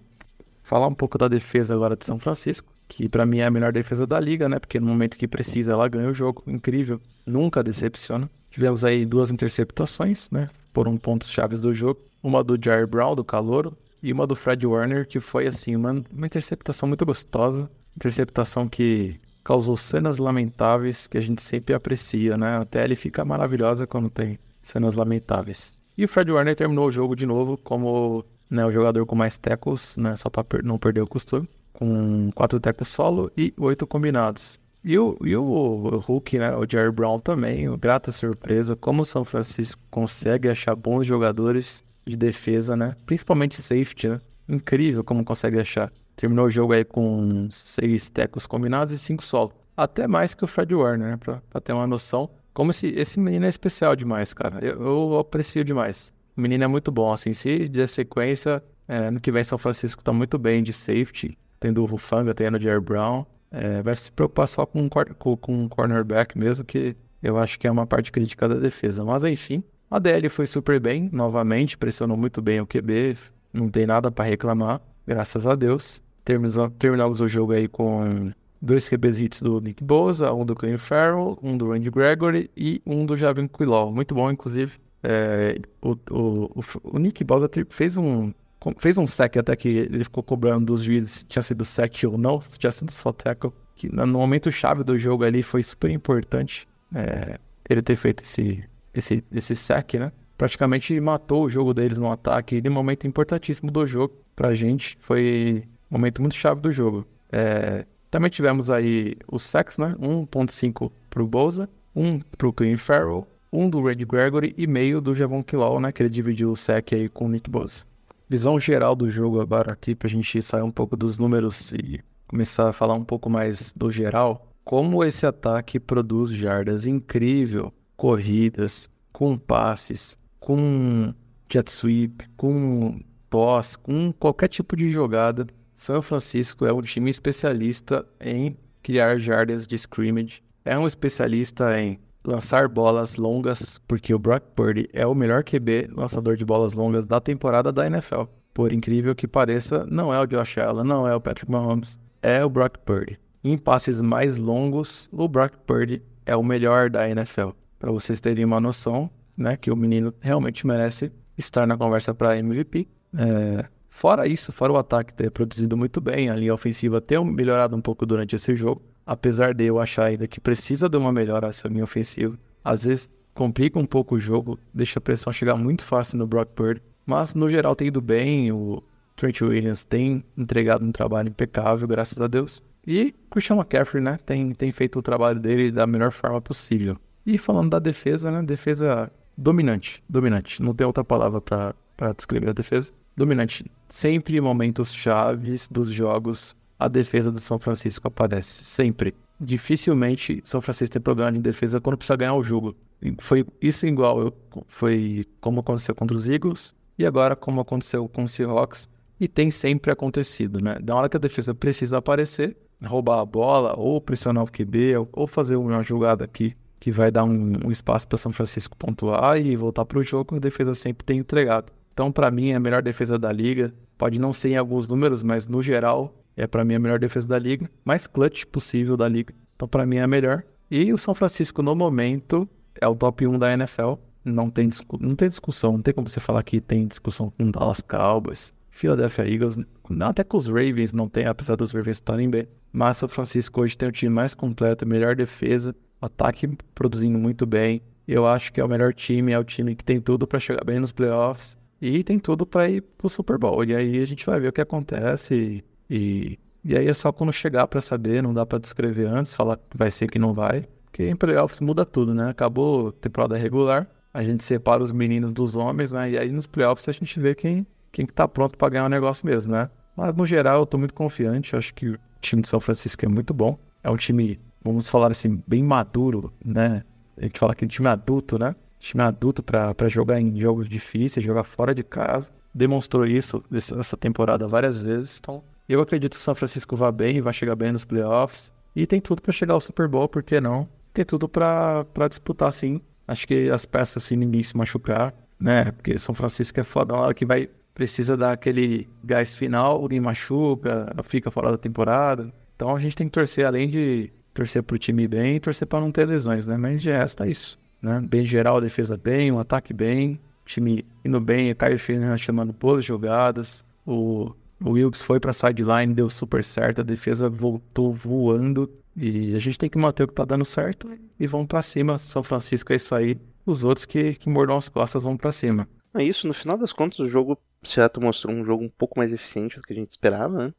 Falar 0.66 0.88
um 0.88 0.94
pouco 0.94 1.16
da 1.16 1.28
defesa 1.28 1.72
agora 1.74 1.94
de 1.96 2.04
São 2.04 2.18
Francisco, 2.18 2.72
que 2.88 3.08
pra 3.08 3.24
mim 3.24 3.38
é 3.38 3.44
a 3.44 3.50
melhor 3.52 3.72
defesa 3.72 4.04
da 4.04 4.18
liga, 4.18 4.48
né? 4.48 4.58
Porque 4.58 4.80
no 4.80 4.86
momento 4.88 5.16
que 5.16 5.28
precisa 5.28 5.70
ela 5.70 5.86
ganha 5.86 6.10
o 6.10 6.12
jogo. 6.12 6.42
Incrível, 6.44 7.00
nunca 7.24 7.62
decepciona. 7.62 8.28
Tivemos 8.50 8.84
aí 8.84 9.06
duas 9.06 9.30
interceptações, 9.30 10.28
né? 10.32 10.48
Foram 10.74 10.96
pontos 10.96 11.30
chaves 11.30 11.60
do 11.60 11.72
jogo. 11.72 12.00
Uma 12.20 12.42
do 12.42 12.58
Jair 12.60 12.84
Brown, 12.84 13.14
do 13.14 13.24
Calouro, 13.24 13.78
e 14.02 14.12
uma 14.12 14.26
do 14.26 14.34
Fred 14.34 14.66
Warner, 14.66 15.06
que 15.06 15.20
foi 15.20 15.46
assim, 15.46 15.76
uma, 15.76 16.02
uma 16.12 16.26
interceptação 16.26 16.88
muito 16.88 17.06
gostosa. 17.06 17.70
Interceptação 17.96 18.68
que 18.68 19.20
causou 19.44 19.76
cenas 19.76 20.18
lamentáveis 20.18 21.06
que 21.06 21.16
a 21.16 21.20
gente 21.20 21.42
sempre 21.42 21.74
aprecia, 21.74 22.36
né? 22.36 22.56
Até 22.56 22.82
ele 22.82 22.96
fica 22.96 23.24
maravilhosa 23.24 23.86
quando 23.86 24.10
tem 24.10 24.36
cenas 24.60 24.96
lamentáveis. 24.96 25.76
E 25.96 26.04
o 26.04 26.08
Fred 26.08 26.32
Warner 26.32 26.56
terminou 26.56 26.88
o 26.88 26.92
jogo 26.92 27.14
de 27.14 27.24
novo 27.24 27.56
como 27.56 28.24
né, 28.50 28.64
o 28.64 28.72
jogador 28.72 29.04
com 29.06 29.14
mais 29.14 29.38
tackles, 29.38 29.96
né? 29.96 30.16
Só 30.16 30.30
para 30.30 30.44
não 30.62 30.78
perder 30.78 31.00
o 31.00 31.06
costume. 31.06 31.48
Com 31.72 32.30
quatro 32.34 32.58
tackles 32.58 32.88
solo 32.88 33.30
e 33.36 33.52
oito 33.58 33.86
combinados. 33.86 34.58
E 34.82 34.98
o, 34.98 35.16
e 35.20 35.36
o 35.36 35.98
Hulk, 35.98 36.38
né? 36.38 36.56
O 36.56 36.64
Jerry 36.68 36.92
Brown 36.92 37.18
também, 37.18 37.76
grata 37.76 38.12
surpresa, 38.12 38.76
como 38.76 39.02
o 39.02 39.04
São 39.04 39.24
Francisco 39.24 39.82
consegue 39.90 40.48
achar 40.48 40.76
bons 40.76 41.06
jogadores 41.06 41.82
de 42.06 42.16
defesa, 42.16 42.76
né? 42.76 42.94
Principalmente 43.04 43.60
safety, 43.60 44.08
né? 44.08 44.20
Incrível 44.48 45.02
como 45.02 45.24
consegue 45.24 45.58
achar. 45.58 45.92
Terminou 46.14 46.46
o 46.46 46.50
jogo 46.50 46.72
aí 46.72 46.84
com 46.84 47.48
seis 47.50 48.08
tackles 48.08 48.46
combinados 48.46 48.94
e 48.94 48.98
cinco 48.98 49.24
solo. 49.24 49.52
Até 49.76 50.06
mais 50.06 50.34
que 50.34 50.44
o 50.44 50.46
Fred 50.46 50.74
Warner, 50.74 51.08
né? 51.08 51.40
Ter 51.62 51.72
uma 51.72 51.86
noção. 51.86 52.30
Como 52.54 52.70
esse, 52.70 52.86
esse 52.88 53.20
menino 53.20 53.44
é 53.44 53.48
especial 53.48 53.94
demais, 53.94 54.32
cara. 54.32 54.64
Eu, 54.64 54.80
eu 54.82 55.18
aprecio 55.18 55.62
demais. 55.62 56.14
O 56.36 56.40
menino 56.40 56.64
é 56.64 56.66
muito 56.66 56.90
bom, 56.92 57.12
assim. 57.12 57.32
Se 57.32 57.68
de 57.68 57.86
sequência, 57.86 58.62
é, 58.86 59.10
no 59.10 59.20
que 59.20 59.32
vem 59.32 59.42
São 59.44 59.58
Francisco 59.58 60.02
tá 60.04 60.12
muito 60.12 60.38
bem 60.38 60.62
de 60.62 60.72
safety. 60.72 61.36
Tendo 61.58 61.82
o 61.82 61.86
Rufanga, 61.86 62.34
tendo 62.34 62.56
o 62.58 62.60
Jerry 62.60 62.80
Brown. 62.80 63.24
É, 63.50 63.80
vai 63.82 63.94
se 63.96 64.10
preocupar 64.10 64.46
só 64.48 64.66
com, 64.66 64.88
cor- 64.88 65.14
com, 65.14 65.68
cornerback 65.68 66.36
mesmo, 66.36 66.64
que 66.64 66.96
eu 67.22 67.38
acho 67.38 67.58
que 67.58 67.66
é 67.66 67.70
uma 67.70 67.86
parte 67.86 68.12
crítica 68.12 68.48
da 68.48 68.56
defesa. 68.56 69.04
Mas 69.04 69.24
enfim, 69.24 69.62
a 69.90 69.98
DL 69.98 70.28
foi 70.28 70.46
super 70.46 70.78
bem, 70.80 71.08
novamente, 71.12 71.78
pressionou 71.78 72.16
muito 72.16 72.42
bem 72.42 72.60
o 72.60 72.66
QB, 72.66 73.16
não 73.52 73.68
tem 73.68 73.86
nada 73.86 74.10
para 74.10 74.24
reclamar, 74.28 74.80
graças 75.06 75.46
a 75.46 75.54
Deus. 75.54 76.02
Terminamos, 76.24 77.20
o 77.20 77.28
jogo 77.28 77.52
aí 77.52 77.68
com 77.68 78.30
dois 78.60 78.88
QBs 78.88 79.16
hits 79.18 79.42
do 79.42 79.60
Nick 79.60 79.82
Bosa, 79.82 80.32
um 80.34 80.44
do 80.44 80.54
Clem 80.56 80.76
Farrell, 80.76 81.38
um 81.40 81.56
do 81.56 81.70
Randy 81.70 81.88
Gregory 81.90 82.50
e 82.56 82.82
um 82.84 83.06
do 83.06 83.16
Javin 83.16 83.46
Quilol. 83.46 83.92
Muito 83.92 84.12
bom, 84.14 84.28
inclusive. 84.30 84.72
É, 85.02 85.58
o, 85.82 85.92
o, 86.10 86.60
o, 86.60 86.62
o 86.84 86.98
Nick 86.98 87.22
Bosa 87.22 87.48
fez 87.70 87.96
um 87.96 88.32
fez 88.78 88.98
um 88.98 89.06
sec 89.06 89.36
até 89.36 89.54
que 89.54 89.68
ele 89.68 90.02
ficou 90.02 90.22
cobrando 90.22 90.66
dos 90.66 90.82
juízes 90.82 91.10
se 91.10 91.24
tinha 91.24 91.42
sido 91.42 91.64
sec 91.64 92.02
ou 92.04 92.18
não, 92.18 92.40
se 92.40 92.58
tinha 92.58 92.72
sido 92.72 92.90
só 92.90 93.12
tackle. 93.12 93.52
Que 93.76 93.94
no 93.94 94.06
momento 94.06 94.50
chave 94.50 94.82
do 94.82 94.98
jogo 94.98 95.22
ali 95.22 95.42
foi 95.42 95.62
super 95.62 95.90
importante 95.90 96.66
é, 96.94 97.38
ele 97.68 97.82
ter 97.82 97.96
feito 97.96 98.24
esse, 98.24 98.64
esse, 98.94 99.22
esse 99.30 99.54
sec, 99.54 99.94
né? 99.94 100.10
Praticamente 100.36 100.98
matou 101.00 101.44
o 101.44 101.50
jogo 101.50 101.72
deles 101.72 101.98
no 101.98 102.10
ataque. 102.10 102.60
E 102.62 102.70
momento 102.70 103.06
importantíssimo 103.06 103.70
do 103.70 103.86
jogo 103.86 104.14
pra 104.34 104.54
gente. 104.54 104.98
Foi 105.00 105.64
um 105.90 105.94
momento 105.96 106.20
muito 106.20 106.34
chave 106.34 106.60
do 106.60 106.72
jogo. 106.72 107.06
É, 107.30 107.84
também 108.10 108.30
tivemos 108.30 108.70
aí 108.70 109.16
os 109.30 109.42
sacks, 109.42 109.78
né? 109.78 109.94
1.5 109.98 110.90
pro 111.10 111.26
Boza, 111.26 111.68
um 111.94 112.18
pro 112.18 112.52
Clean 112.52 112.76
Farrell, 112.76 113.26
um 113.56 113.70
do 113.70 113.82
Red 113.82 114.04
Gregory 114.04 114.54
e 114.58 114.66
meio 114.66 115.00
do 115.00 115.14
Javon 115.14 115.42
Kilol, 115.42 115.80
né? 115.80 115.90
Que 115.90 116.02
ele 116.02 116.10
dividiu 116.10 116.50
o 116.50 116.56
sec 116.56 116.92
aí 116.92 117.08
com 117.08 117.24
o 117.24 117.28
Nick 117.28 117.48
Boza. 117.48 117.84
Visão 118.28 118.60
geral 118.60 118.94
do 118.94 119.08
jogo 119.08 119.40
agora 119.40 119.72
aqui 119.72 119.94
pra 119.94 120.08
gente 120.08 120.42
sair 120.42 120.62
um 120.62 120.70
pouco 120.70 120.94
dos 120.94 121.18
números 121.18 121.72
e 121.72 122.00
começar 122.28 122.68
a 122.68 122.72
falar 122.72 122.94
um 122.94 123.04
pouco 123.04 123.30
mais 123.30 123.72
do 123.72 123.90
geral. 123.90 124.52
Como 124.62 125.02
esse 125.02 125.24
ataque 125.24 125.80
produz 125.80 126.30
jardas 126.30 126.86
incrível, 126.86 127.72
corridas, 127.96 128.90
com 129.10 129.38
passes, 129.38 130.18
com 130.38 131.14
jet 131.50 131.70
sweep, 131.70 132.28
com 132.36 133.00
toss, 133.30 133.74
com 133.76 134.12
qualquer 134.12 134.48
tipo 134.48 134.76
de 134.76 134.90
jogada. 134.90 135.46
São 135.74 136.02
Francisco 136.02 136.66
é 136.66 136.72
um 136.72 136.82
time 136.82 137.10
especialista 137.10 138.04
em 138.20 138.56
criar 138.82 139.18
jardas 139.18 139.66
de 139.66 139.76
scrimmage. 139.76 140.42
É 140.64 140.76
um 140.78 140.86
especialista 140.86 141.80
em 141.80 141.98
lançar 142.26 142.68
bolas 142.68 143.16
longas, 143.16 143.78
porque 143.86 144.12
o 144.12 144.18
Brock 144.18 144.42
Purdy 144.54 144.88
é 144.92 145.06
o 145.06 145.14
melhor 145.14 145.44
QB 145.44 145.88
lançador 145.92 146.36
de 146.36 146.44
bolas 146.44 146.72
longas 146.72 147.06
da 147.06 147.20
temporada 147.20 147.72
da 147.72 147.86
NFL. 147.86 148.22
Por 148.52 148.72
incrível 148.72 149.14
que 149.14 149.28
pareça, 149.28 149.86
não 149.86 150.12
é 150.12 150.20
o 150.20 150.26
Josh 150.26 150.58
Allen, 150.58 150.84
não 150.84 151.06
é 151.06 151.14
o 151.14 151.20
Patrick 151.20 151.50
Mahomes, 151.50 151.98
é 152.22 152.44
o 152.44 152.50
Brock 152.50 152.78
Purdy. 152.78 153.18
Em 153.44 153.56
passes 153.56 154.00
mais 154.00 154.38
longos, 154.38 155.08
o 155.12 155.28
Brock 155.28 155.54
Purdy 155.66 156.02
é 156.24 156.34
o 156.34 156.42
melhor 156.42 156.90
da 156.90 157.08
NFL. 157.08 157.50
Para 157.78 157.92
vocês 157.92 158.18
terem 158.18 158.44
uma 158.44 158.60
noção, 158.60 159.08
né, 159.36 159.56
que 159.56 159.70
o 159.70 159.76
menino 159.76 160.12
realmente 160.20 160.66
merece 160.66 161.12
estar 161.38 161.66
na 161.66 161.76
conversa 161.76 162.14
para 162.14 162.38
MVP. 162.38 162.88
É, 163.16 163.66
fora 163.88 164.26
isso, 164.26 164.52
fora 164.52 164.72
o 164.72 164.76
ataque 164.76 165.12
ter 165.12 165.30
produzido 165.30 165.76
muito 165.76 166.00
bem, 166.00 166.28
a 166.28 166.34
linha 166.34 166.54
ofensiva 166.54 167.00
ter 167.00 167.22
melhorado 167.24 167.76
um 167.76 167.80
pouco 167.80 168.04
durante 168.04 168.34
esse 168.34 168.56
jogo, 168.56 168.82
apesar 169.06 169.54
de 169.54 169.64
eu 169.64 169.78
achar 169.78 170.06
ainda 170.06 170.26
que 170.26 170.40
precisa 170.40 170.88
de 170.88 170.96
uma 170.96 171.12
melhora 171.12 171.46
essa 171.46 171.68
linha 171.68 171.84
ofensiva, 171.84 172.36
às 172.64 172.84
vezes 172.84 173.08
complica 173.32 173.78
um 173.78 173.86
pouco 173.86 174.16
o 174.16 174.20
jogo, 174.20 174.58
deixa 174.74 174.98
a 174.98 175.02
pressão 175.02 175.32
chegar 175.32 175.56
muito 175.56 175.84
fácil 175.84 176.18
no 176.18 176.26
Brock 176.26 176.48
Purdy, 176.48 176.82
mas 177.04 177.34
no 177.34 177.48
geral 177.48 177.76
tem 177.76 177.86
ido 177.86 178.00
bem, 178.00 178.50
o 178.50 178.82
Trent 179.14 179.40
Williams 179.42 179.84
tem 179.84 180.24
entregado 180.36 180.84
um 180.84 180.90
trabalho 180.90 181.28
impecável, 181.28 181.86
graças 181.86 182.20
a 182.20 182.26
Deus. 182.26 182.60
E 182.86 183.14
Christian 183.30 183.56
McCaffrey, 183.56 184.02
né, 184.02 184.18
tem, 184.24 184.52
tem 184.52 184.72
feito 184.72 184.98
o 184.98 185.02
trabalho 185.02 185.38
dele 185.38 185.70
da 185.70 185.86
melhor 185.86 186.10
forma 186.10 186.40
possível. 186.40 186.96
E 187.24 187.38
falando 187.38 187.70
da 187.70 187.78
defesa, 187.78 188.30
né, 188.30 188.42
defesa 188.42 189.10
dominante, 189.36 190.02
dominante, 190.08 190.62
não 190.62 190.74
tem 190.74 190.86
outra 190.86 191.04
palavra 191.04 191.40
para 191.40 192.12
descrever 192.16 192.50
a 192.50 192.52
defesa. 192.52 192.92
Dominante, 193.16 193.64
sempre 193.88 194.36
em 194.36 194.40
momentos 194.40 194.92
chaves 194.92 195.68
dos 195.68 195.90
jogos, 195.90 196.54
a 196.78 196.88
defesa 196.88 197.30
do 197.32 197.40
São 197.40 197.58
Francisco 197.58 198.06
aparece, 198.08 198.64
sempre. 198.64 199.14
Dificilmente 199.40 200.40
São 200.44 200.60
Francisco 200.60 200.92
tem 200.92 201.02
problema 201.02 201.32
de 201.32 201.40
defesa 201.40 201.80
quando 201.80 201.96
precisa 201.96 202.16
ganhar 202.16 202.34
o 202.34 202.44
jogo. 202.44 202.74
Foi 203.18 203.44
isso 203.60 203.86
igual, 203.86 204.32
foi 204.68 205.26
como 205.40 205.60
aconteceu 205.60 205.94
contra 205.94 206.16
os 206.16 206.28
Eagles 206.28 206.74
e 206.98 207.04
agora 207.04 207.34
como 207.36 207.60
aconteceu 207.60 208.08
com 208.08 208.24
os 208.24 208.32
Seahawks 208.32 208.88
e 209.20 209.26
tem 209.28 209.50
sempre 209.50 209.90
acontecido, 209.90 210.60
né? 210.60 210.76
Da 210.80 210.94
hora 210.94 211.08
que 211.08 211.16
a 211.16 211.20
defesa 211.20 211.54
precisa 211.54 211.98
aparecer, 211.98 212.56
roubar 212.84 213.20
a 213.20 213.24
bola 213.24 213.74
ou 213.76 214.00
pressionar 214.00 214.44
o 214.44 214.50
QB 214.50 214.96
ou- 214.98 215.08
ou 215.12 215.26
fazer 215.26 215.56
uma 215.56 215.82
jogada 215.82 216.24
aqui 216.24 216.54
que 216.78 216.90
vai 216.90 217.10
dar 217.10 217.24
um, 217.24 217.52
um 217.66 217.70
espaço 217.70 218.06
para 218.06 218.18
São 218.18 218.30
Francisco 218.32 218.76
pontuar 218.76 219.38
e 219.40 219.56
voltar 219.56 219.84
para 219.86 219.98
o 219.98 220.02
jogo, 220.02 220.36
a 220.36 220.38
defesa 220.38 220.74
sempre 220.74 221.04
tem 221.04 221.18
entregado. 221.18 221.72
Então, 221.92 222.12
para 222.12 222.30
mim, 222.30 222.50
é 222.50 222.54
a 222.56 222.60
melhor 222.60 222.82
defesa 222.82 223.18
da 223.18 223.32
liga. 223.32 223.74
Pode 223.96 224.18
não 224.18 224.32
ser 224.32 224.50
em 224.50 224.56
alguns 224.56 224.86
números, 224.86 225.22
mas 225.22 225.46
no 225.46 225.62
geral, 225.62 226.14
é 226.36 226.46
para 226.46 226.64
mim 226.64 226.74
a 226.74 226.78
melhor 226.78 226.98
defesa 226.98 227.26
da 227.26 227.38
liga, 227.38 227.70
mais 227.84 228.06
clutch 228.06 228.44
possível 228.44 228.96
da 228.96 229.08
liga. 229.08 229.34
Então, 229.54 229.66
para 229.66 229.86
mim, 229.86 229.96
é 229.96 230.02
a 230.02 230.06
melhor. 230.06 230.44
E 230.70 230.92
o 230.92 230.98
São 230.98 231.14
Francisco, 231.14 231.62
no 231.62 231.74
momento, 231.74 232.48
é 232.80 232.86
o 232.86 232.94
top 232.94 233.26
1 233.26 233.38
da 233.38 233.52
NFL. 233.52 233.94
não 234.24 234.50
tem, 234.50 234.68
não 235.00 235.14
tem 235.14 235.28
discussão, 235.28 235.72
não 235.72 235.82
tem 235.82 235.94
como 235.94 236.08
você 236.08 236.20
falar 236.20 236.42
que 236.42 236.60
tem 236.60 236.86
discussão 236.86 237.30
com 237.30 237.50
Dallas 237.50 237.80
Cowboys, 237.80 238.52
Philadelphia 238.70 239.26
Eagles, 239.26 239.56
até 240.00 240.22
com 240.22 240.36
os 240.36 240.48
Ravens 240.48 240.92
não 240.92 241.08
tem, 241.08 241.24
apesar 241.26 241.56
dos 241.56 241.72
Ravens 241.72 241.96
estarem 241.96 242.28
bem. 242.28 242.46
Mas 242.72 242.98
São 242.98 243.08
Francisco 243.08 243.62
hoje 243.62 243.78
tem 243.78 243.88
o 243.88 243.92
time 243.92 244.12
mais 244.12 244.34
completo, 244.34 244.86
melhor 244.86 245.16
defesa, 245.16 245.74
ataque 246.02 246.48
produzindo 246.74 247.18
muito 247.18 247.46
bem. 247.46 247.80
Eu 248.06 248.26
acho 248.26 248.52
que 248.52 248.60
é 248.60 248.64
o 248.64 248.68
melhor 248.68 248.92
time, 248.92 249.32
é 249.32 249.38
o 249.38 249.44
time 249.44 249.74
que 249.74 249.84
tem 249.84 250.00
tudo 250.00 250.26
para 250.26 250.38
chegar 250.38 250.64
bem 250.64 250.78
nos 250.78 250.92
playoffs 250.92 251.56
e 251.80 252.04
tem 252.04 252.18
tudo 252.18 252.46
para 252.46 252.68
ir 252.68 252.82
pro 252.82 253.08
Super 253.08 253.38
Bowl. 253.38 253.64
E 253.64 253.74
aí 253.74 254.00
a 254.00 254.04
gente 254.04 254.26
vai 254.26 254.38
ver 254.38 254.48
o 254.48 254.52
que 254.52 254.60
acontece 254.60 255.64
e, 255.90 256.38
e 256.64 256.76
aí 256.76 256.88
é 256.88 256.94
só 256.94 257.12
quando 257.12 257.32
chegar 257.32 257.66
para 257.66 257.80
saber, 257.80 258.22
não 258.22 258.34
dá 258.34 258.44
para 258.44 258.58
descrever 258.58 259.06
antes, 259.06 259.34
falar 259.34 259.56
que 259.56 259.76
vai 259.76 259.90
ser 259.90 260.10
que 260.10 260.18
não 260.18 260.32
vai. 260.34 260.66
Porque 260.86 261.08
em 261.08 261.16
playoffs 261.16 261.60
muda 261.60 261.84
tudo, 261.84 262.14
né? 262.14 262.30
Acabou 262.30 262.88
a 262.88 262.92
temporada 262.92 263.36
regular, 263.36 263.86
a 264.12 264.22
gente 264.22 264.42
separa 264.42 264.82
os 264.82 264.92
meninos 264.92 265.32
dos 265.32 265.54
homens, 265.56 265.92
né? 265.92 266.10
E 266.10 266.18
aí 266.18 266.30
nos 266.30 266.46
playoffs 266.46 266.88
a 266.88 266.92
gente 266.92 267.20
vê 267.20 267.34
quem, 267.34 267.66
quem 267.92 268.06
que 268.06 268.12
tá 268.14 268.26
pronto 268.26 268.56
para 268.56 268.68
ganhar 268.70 268.86
o 268.86 268.88
negócio 268.88 269.26
mesmo, 269.26 269.52
né? 269.52 269.68
Mas 269.96 270.14
no 270.14 270.26
geral 270.26 270.60
eu 270.60 270.66
tô 270.66 270.78
muito 270.78 270.94
confiante, 270.94 271.54
acho 271.56 271.72
que 271.74 271.88
o 271.90 271.98
time 272.20 272.42
de 272.42 272.48
São 272.48 272.60
Francisco 272.60 273.04
é 273.04 273.08
muito 273.08 273.32
bom. 273.34 273.58
É 273.82 273.90
um 273.90 273.96
time, 273.96 274.40
vamos 274.62 274.88
falar 274.88 275.10
assim, 275.10 275.42
bem 275.46 275.62
maduro, 275.62 276.32
né? 276.44 276.82
A 277.16 277.22
gente 277.22 277.38
fala 277.38 277.54
que 277.54 277.64
é 277.64 277.66
um 277.66 277.68
time 277.68 277.88
adulto, 277.88 278.38
né? 278.38 278.54
Time 278.78 279.02
adulto 279.02 279.42
para 279.42 279.88
jogar 279.88 280.20
em 280.20 280.38
jogos 280.40 280.68
difíceis, 280.68 281.24
jogar 281.24 281.44
fora 281.44 281.74
de 281.74 281.82
casa. 281.82 282.30
Demonstrou 282.54 283.06
isso 283.06 283.42
esse- 283.52 283.74
essa 283.78 283.96
temporada 283.96 284.46
várias 284.46 284.80
vezes. 284.82 285.18
Então, 285.18 285.42
eu 285.72 285.80
acredito 285.80 286.12
que 286.12 286.18
o 286.18 286.20
São 286.20 286.34
Francisco 286.34 286.76
vai 286.76 286.92
bem, 286.92 287.20
vai 287.20 287.32
chegar 287.32 287.56
bem 287.56 287.72
nos 287.72 287.84
playoffs. 287.84 288.52
E 288.74 288.86
tem 288.86 289.00
tudo 289.00 289.22
para 289.22 289.32
chegar 289.32 289.54
ao 289.54 289.60
Super 289.60 289.88
Bowl, 289.88 290.08
por 290.08 290.22
que 290.22 290.40
não? 290.40 290.68
Tem 290.92 291.04
tudo 291.04 291.28
para 291.28 291.84
disputar 292.08 292.52
sim. 292.52 292.80
Acho 293.08 293.26
que 293.26 293.48
as 293.50 293.64
peças, 293.64 294.02
se 294.02 294.16
ninguém 294.16 294.42
se 294.42 294.56
machucar, 294.56 295.14
né? 295.38 295.72
Porque 295.72 295.98
São 295.98 296.14
Francisco 296.14 296.60
é 296.60 296.64
foda, 296.64 296.94
na 296.94 297.00
hora 297.00 297.14
que 297.14 297.24
vai 297.24 297.48
precisa 297.76 298.16
dar 298.16 298.32
aquele 298.32 298.88
gás 299.04 299.34
final, 299.34 299.72
alguém 299.82 300.00
machuca, 300.00 300.94
fica 301.04 301.30
fora 301.30 301.50
da 301.50 301.58
temporada. 301.58 302.32
Então 302.56 302.74
a 302.74 302.78
gente 302.78 302.96
tem 302.96 303.06
que 303.06 303.12
torcer, 303.12 303.44
além 303.44 303.68
de 303.68 304.10
torcer 304.32 304.62
pro 304.62 304.78
time 304.78 305.06
bem, 305.06 305.38
torcer 305.38 305.66
para 305.66 305.80
não 305.80 305.92
ter 305.92 306.06
lesões, 306.06 306.46
né? 306.46 306.56
Mas 306.56 306.80
de 306.80 306.90
resto 306.90 307.22
é 307.22 307.28
isso, 307.28 307.58
né? 307.82 308.00
Bem 308.00 308.24
geral, 308.24 308.62
defesa 308.62 308.96
bem, 308.96 309.30
o 309.30 309.38
ataque 309.38 309.74
bem, 309.74 310.18
time 310.46 310.86
indo 311.04 311.20
bem, 311.20 311.54
Caio 311.54 311.78
Fernandes 311.78 312.22
chamando 312.22 312.50
boas 312.50 312.82
jogadas, 312.82 313.62
o, 313.86 314.32
o 314.60 314.70
Wilkes 314.70 315.02
foi 315.02 315.20
pra 315.20 315.32
sideline, 315.32 315.94
deu 315.94 316.08
super 316.08 316.42
certo, 316.42 316.80
a 316.80 316.84
defesa 316.84 317.28
voltou 317.28 317.92
voando 317.92 318.70
e 318.96 319.34
a 319.34 319.38
gente 319.38 319.58
tem 319.58 319.68
que 319.68 319.76
manter 319.76 320.04
o 320.04 320.08
que 320.08 320.14
tá 320.14 320.24
dando 320.24 320.44
certo 320.44 320.88
e 321.18 321.26
vamos 321.26 321.46
pra 321.46 321.60
cima. 321.60 321.98
São 321.98 322.22
Francisco 322.22 322.72
é 322.72 322.76
isso 322.76 322.94
aí. 322.94 323.18
Os 323.44 323.62
outros 323.62 323.84
que, 323.84 324.14
que 324.14 324.28
mordam 324.28 324.56
as 324.56 324.68
costas 324.68 325.02
vão 325.02 325.16
pra 325.16 325.30
cima. 325.30 325.68
É 325.94 326.02
isso, 326.02 326.26
no 326.26 326.34
final 326.34 326.58
das 326.58 326.72
contas, 326.72 326.98
o 326.98 327.06
jogo 327.06 327.38
Seattle 327.62 328.04
mostrou 328.04 328.34
um 328.34 328.44
jogo 328.44 328.64
um 328.64 328.68
pouco 328.68 328.98
mais 328.98 329.12
eficiente 329.12 329.56
do 329.56 329.62
que 329.62 329.72
a 329.72 329.76
gente 329.76 329.90
esperava, 329.90 330.46
né? 330.46 330.54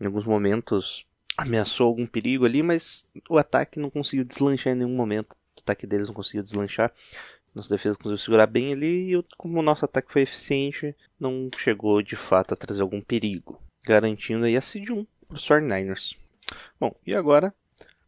Em 0.00 0.06
alguns 0.06 0.26
momentos 0.26 1.04
ameaçou 1.36 1.86
algum 1.86 2.06
perigo 2.06 2.44
ali, 2.44 2.62
mas 2.62 3.06
o 3.28 3.38
ataque 3.38 3.78
não 3.78 3.90
conseguiu 3.90 4.24
deslanchar 4.24 4.72
em 4.72 4.76
nenhum 4.76 4.94
momento. 4.94 5.32
O 5.32 5.60
ataque 5.62 5.86
deles 5.86 6.08
não 6.08 6.14
conseguiu 6.14 6.42
deslanchar. 6.42 6.92
Nossa 7.54 7.74
defesa 7.74 7.98
conseguiu 7.98 8.18
segurar 8.18 8.46
bem 8.46 8.72
ali 8.72 9.14
e 9.14 9.24
como 9.36 9.58
o 9.58 9.62
nosso 9.62 9.84
ataque 9.84 10.12
foi 10.12 10.22
eficiente, 10.22 10.96
não 11.20 11.50
chegou 11.56 12.02
de 12.02 12.16
fato 12.16 12.54
a 12.54 12.56
trazer 12.56 12.80
algum 12.80 13.00
perigo, 13.00 13.60
garantindo 13.86 14.44
aí 14.44 14.56
a 14.56 14.60
seed 14.60 14.90
1 14.90 15.06
para 15.26 15.36
os 15.36 15.46
49ers. 15.46 16.16
Bom, 16.80 16.94
e 17.06 17.14
agora, 17.14 17.54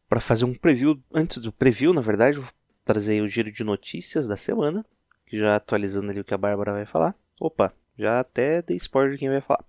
para 0.08 0.20
fazer 0.20 0.46
um 0.46 0.54
preview, 0.54 0.98
antes 1.12 1.42
do 1.42 1.52
preview, 1.52 1.92
na 1.92 2.00
verdade, 2.00 2.38
vou 2.38 2.48
trazer 2.84 3.20
o 3.22 3.28
giro 3.28 3.52
de 3.52 3.62
notícias 3.62 4.26
da 4.26 4.36
semana, 4.36 4.84
que 5.26 5.38
já 5.38 5.56
atualizando 5.56 6.10
ali 6.10 6.20
o 6.20 6.24
que 6.24 6.34
a 6.34 6.38
Bárbara 6.38 6.72
vai 6.72 6.86
falar. 6.86 7.14
Opa, 7.38 7.72
já 7.98 8.20
até 8.20 8.62
dei 8.62 8.76
spoiler 8.76 9.12
de 9.12 9.18
quem 9.18 9.28
vai 9.28 9.40
falar. 9.40 9.64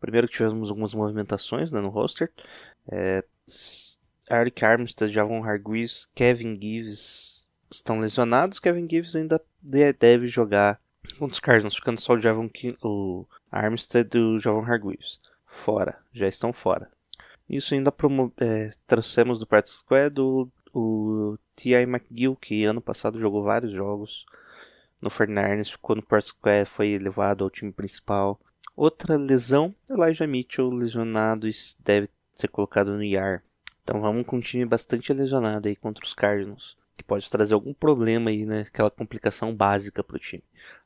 Primeiro 0.00 0.26
que 0.26 0.34
tivemos 0.34 0.70
algumas 0.70 0.94
movimentações 0.94 1.70
né, 1.70 1.80
no 1.80 1.88
roster. 1.88 2.32
É, 2.90 3.22
Eric 4.30 4.64
Armstead, 4.64 5.12
Javon 5.12 5.44
Hargreaves, 5.44 6.08
Kevin 6.14 6.58
Gibbs 6.60 7.41
estão 7.76 7.98
lesionados. 7.98 8.58
Kevin 8.58 8.88
Gibbs 8.88 9.14
ainda 9.16 9.40
de- 9.60 9.92
deve 9.92 10.26
jogar 10.26 10.80
contra 11.18 11.32
os 11.34 11.40
Cardinals, 11.40 11.74
ficando 11.76 12.00
só 12.00 12.14
o 12.14 12.20
Javon 12.20 12.48
Ki- 12.48 12.76
o 12.82 13.26
Armstead 13.50 14.16
e 14.16 14.20
o 14.20 14.38
Javon 14.40 14.64
Hargreaves 14.64 15.20
fora, 15.46 15.98
já 16.12 16.26
estão 16.28 16.52
fora. 16.52 16.90
Isso 17.48 17.74
ainda 17.74 17.92
promo- 17.92 18.32
é, 18.38 18.70
trouxemos 18.86 19.38
do 19.38 19.46
practice 19.46 19.76
squad 19.78 20.18
o, 20.20 20.48
o 20.72 21.36
T.I. 21.56 21.82
McGill, 21.82 22.36
que 22.36 22.64
ano 22.64 22.80
passado 22.80 23.18
jogou 23.20 23.42
vários 23.42 23.72
jogos 23.72 24.24
no 25.00 25.10
49ers, 25.10 25.70
ficou 25.70 25.96
no 25.96 26.02
practice 26.02 26.30
squad, 26.34 26.64
foi 26.66 26.96
levado 26.98 27.44
ao 27.44 27.50
time 27.50 27.72
principal. 27.72 28.40
Outra 28.74 29.16
lesão, 29.18 29.74
Elijah 29.90 30.26
Mitchell 30.26 30.70
lesionado 30.70 31.46
e 31.46 31.52
deve 31.80 32.08
ser 32.34 32.48
colocado 32.48 32.92
no 32.92 33.02
IR. 33.02 33.42
Então 33.82 34.00
vamos 34.00 34.24
com 34.24 34.36
um 34.36 34.40
time 34.40 34.64
bastante 34.64 35.12
lesionado 35.12 35.68
aí 35.68 35.76
contra 35.76 36.06
os 36.06 36.14
Cardinals, 36.14 36.78
que 36.96 37.04
pode 37.04 37.30
trazer 37.30 37.54
algum 37.54 37.72
problema 37.74 38.30
aí, 38.30 38.44
né? 38.44 38.62
Aquela 38.62 38.90
complicação 38.90 39.54
básica 39.54 40.02
para 40.02 40.16
o 40.16 40.20
time. 40.20 40.44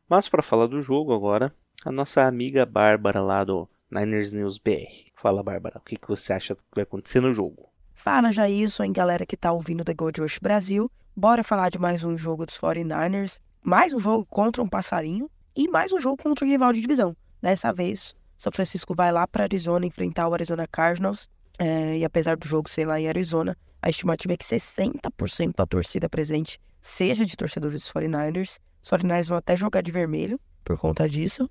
Mas 0.09 0.29
para 0.29 0.43
falar 0.43 0.67
do 0.67 0.83
jogo 0.83 1.13
agora, 1.13 1.55
a 1.85 1.93
nossa 1.93 2.23
amiga 2.23 2.65
Bárbara 2.65 3.21
lá 3.21 3.45
do 3.45 3.69
Niners 3.91 4.33
News 4.33 4.59
BR. 4.59 5.11
Fala 5.15 5.43
Bárbara, 5.43 5.79
o 5.79 5.81
que, 5.81 5.97
que 5.97 6.09
você 6.09 6.33
acha 6.33 6.55
que 6.55 6.63
vai 6.75 6.83
acontecer 6.83 7.21
no 7.21 7.33
jogo? 7.33 7.69
Fala 7.95 8.31
Jailson 8.31 8.85
e 8.85 8.93
galera 8.93 9.27
que 9.27 9.37
tá 9.37 9.53
ouvindo 9.53 9.85
The 9.85 9.95
Gold 9.95 10.21
Rush 10.21 10.39
Brasil. 10.39 10.91
Bora 11.17 11.43
falar 11.43 11.71
de 11.71 11.79
mais 11.79 12.05
um 12.05 12.17
jogo 12.17 12.45
dos 12.45 12.59
49ers. 12.59 13.41
Mais 13.63 13.93
um 13.93 13.99
jogo 13.99 14.25
contra 14.27 14.63
um 14.63 14.69
passarinho 14.69 15.29
e 15.57 15.67
mais 15.69 15.93
um 15.93 15.99
jogo 15.99 16.23
contra 16.23 16.45
um 16.45 16.49
rival 16.49 16.73
de 16.73 16.81
divisão. 16.81 17.17
Dessa 17.43 17.73
vez, 17.73 18.15
São 18.37 18.53
Francisco 18.53 18.95
vai 18.95 19.11
lá 19.11 19.27
para 19.27 19.45
Arizona 19.45 19.87
enfrentar 19.87 20.29
o 20.29 20.35
Arizona 20.35 20.67
Cardinals. 20.67 21.29
É, 21.59 21.99
e 21.99 22.05
apesar 22.05 22.37
do 22.37 22.47
jogo 22.47 22.69
ser 22.69 22.85
lá 22.87 23.01
em 23.01 23.09
Arizona, 23.09 23.57
a 23.83 23.89
estimativa 23.89 24.35
é 24.35 24.37
que 24.37 24.45
60% 24.45 25.55
da 25.57 25.67
torcida 25.67 26.09
presente 26.09 26.59
seja 26.81 27.25
de 27.25 27.37
torcedores 27.37 27.83
dos 27.83 27.93
49ers. 27.93 28.59
Os 28.83 28.91
49ers 28.91 29.29
vão 29.29 29.39
até 29.39 29.57
jogar 29.57 29.83
de 29.83 29.91
vermelho 29.91 30.41
por 30.65 30.79
conta 30.79 31.09
disso. 31.09 31.51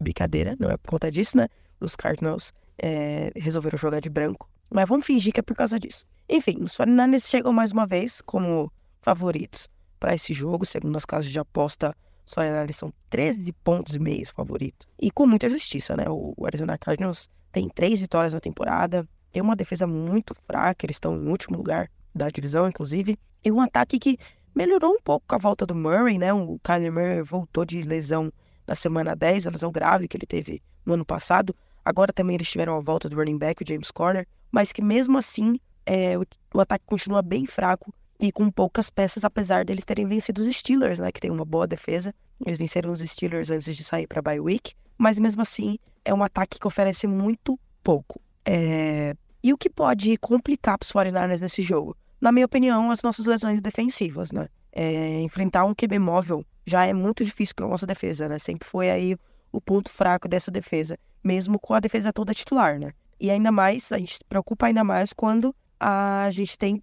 Brincadeira, 0.00 0.56
não 0.58 0.70
é 0.70 0.76
por 0.76 0.90
conta 0.90 1.10
disso, 1.10 1.36
né? 1.36 1.48
Os 1.80 1.96
Cardinals 1.96 2.52
é, 2.78 3.32
resolveram 3.36 3.78
jogar 3.78 4.00
de 4.00 4.08
branco. 4.08 4.48
Mas 4.70 4.88
vamos 4.88 5.06
fingir 5.06 5.32
que 5.32 5.40
é 5.40 5.42
por 5.42 5.56
causa 5.56 5.78
disso. 5.78 6.04
Enfim, 6.28 6.58
os 6.60 6.72
49ers 6.72 7.28
chegam 7.28 7.52
mais 7.52 7.72
uma 7.72 7.86
vez 7.86 8.20
como 8.20 8.72
favoritos 9.00 9.68
para 10.00 10.14
esse 10.14 10.34
jogo. 10.34 10.66
Segundo 10.66 10.96
as 10.96 11.04
casas 11.04 11.30
de 11.30 11.38
aposta, 11.38 11.94
os 12.26 12.34
49ers 12.34 12.72
são 12.72 12.92
13 13.08 13.52
pontos 13.52 13.94
e 13.94 13.98
meio 13.98 14.26
favoritos. 14.26 14.86
E 15.00 15.10
com 15.10 15.26
muita 15.26 15.48
justiça, 15.48 15.96
né? 15.96 16.04
O 16.08 16.34
Arizona 16.44 16.76
Cardinals 16.76 17.30
tem 17.52 17.68
três 17.68 18.00
vitórias 18.00 18.34
na 18.34 18.40
temporada, 18.40 19.08
tem 19.36 19.42
uma 19.42 19.54
defesa 19.54 19.86
muito 19.86 20.34
fraca, 20.46 20.86
eles 20.86 20.96
estão 20.96 21.14
em 21.14 21.28
último 21.28 21.58
lugar 21.58 21.90
da 22.14 22.30
divisão, 22.30 22.66
inclusive, 22.66 23.18
e 23.44 23.52
um 23.52 23.60
ataque 23.60 23.98
que 23.98 24.18
melhorou 24.54 24.94
um 24.94 24.98
pouco 24.98 25.26
com 25.28 25.34
a 25.34 25.38
volta 25.38 25.66
do 25.66 25.74
Murray, 25.74 26.16
né? 26.16 26.32
O 26.32 26.58
Kyler 26.64 26.90
Murray 26.90 27.20
voltou 27.20 27.62
de 27.62 27.82
lesão 27.82 28.32
na 28.66 28.74
semana 28.74 29.14
10, 29.14 29.46
a 29.46 29.50
lesão 29.50 29.70
grave 29.70 30.08
que 30.08 30.16
ele 30.16 30.24
teve 30.24 30.62
no 30.86 30.94
ano 30.94 31.04
passado. 31.04 31.54
Agora 31.84 32.14
também 32.14 32.36
eles 32.36 32.50
tiveram 32.50 32.78
a 32.78 32.80
volta 32.80 33.10
do 33.10 33.16
running 33.16 33.36
back, 33.36 33.62
o 33.62 33.68
James 33.68 33.90
Conner, 33.90 34.26
mas 34.50 34.72
que 34.72 34.80
mesmo 34.80 35.18
assim 35.18 35.60
é, 35.84 36.16
o, 36.16 36.24
o 36.54 36.60
ataque 36.62 36.86
continua 36.86 37.20
bem 37.20 37.44
fraco 37.44 37.92
e 38.18 38.32
com 38.32 38.50
poucas 38.50 38.88
peças, 38.88 39.22
apesar 39.22 39.66
deles 39.66 39.84
terem 39.84 40.06
vencido 40.06 40.40
os 40.40 40.56
Steelers, 40.56 40.98
né? 40.98 41.12
Que 41.12 41.20
tem 41.20 41.30
uma 41.30 41.44
boa 41.44 41.66
defesa. 41.66 42.14
Eles 42.42 42.56
venceram 42.56 42.90
os 42.90 43.00
Steelers 43.00 43.50
antes 43.50 43.76
de 43.76 43.84
sair 43.84 44.06
para 44.06 44.22
bye 44.22 44.40
week, 44.40 44.72
mas 44.96 45.18
mesmo 45.18 45.42
assim 45.42 45.78
é 46.06 46.14
um 46.14 46.22
ataque 46.22 46.58
que 46.58 46.66
oferece 46.66 47.06
muito 47.06 47.60
pouco. 47.84 48.18
É, 48.46 49.14
E 49.46 49.52
o 49.52 49.56
que 49.56 49.70
pode 49.70 50.16
complicar 50.16 50.76
para 50.76 50.84
os 50.84 50.90
49ers 50.90 51.40
nesse 51.40 51.62
jogo? 51.62 51.96
Na 52.20 52.32
minha 52.32 52.46
opinião, 52.46 52.90
as 52.90 53.00
nossas 53.00 53.26
lesões 53.26 53.60
defensivas, 53.60 54.32
né? 54.32 54.48
É, 54.72 55.20
enfrentar 55.20 55.64
um 55.64 55.72
QB 55.72 56.00
móvel 56.00 56.44
já 56.66 56.84
é 56.84 56.92
muito 56.92 57.24
difícil 57.24 57.54
para 57.54 57.68
nossa 57.68 57.86
defesa, 57.86 58.28
né? 58.28 58.40
Sempre 58.40 58.68
foi 58.68 58.90
aí 58.90 59.16
o 59.52 59.60
ponto 59.60 59.88
fraco 59.88 60.26
dessa 60.26 60.50
defesa, 60.50 60.98
mesmo 61.22 61.60
com 61.60 61.74
a 61.74 61.78
defesa 61.78 62.12
toda 62.12 62.34
titular, 62.34 62.80
né? 62.80 62.90
E 63.20 63.30
ainda 63.30 63.52
mais, 63.52 63.92
a 63.92 63.98
gente 63.98 64.16
se 64.16 64.24
preocupa 64.24 64.66
ainda 64.66 64.82
mais 64.82 65.12
quando 65.12 65.54
a 65.78 66.28
gente 66.32 66.58
tem 66.58 66.82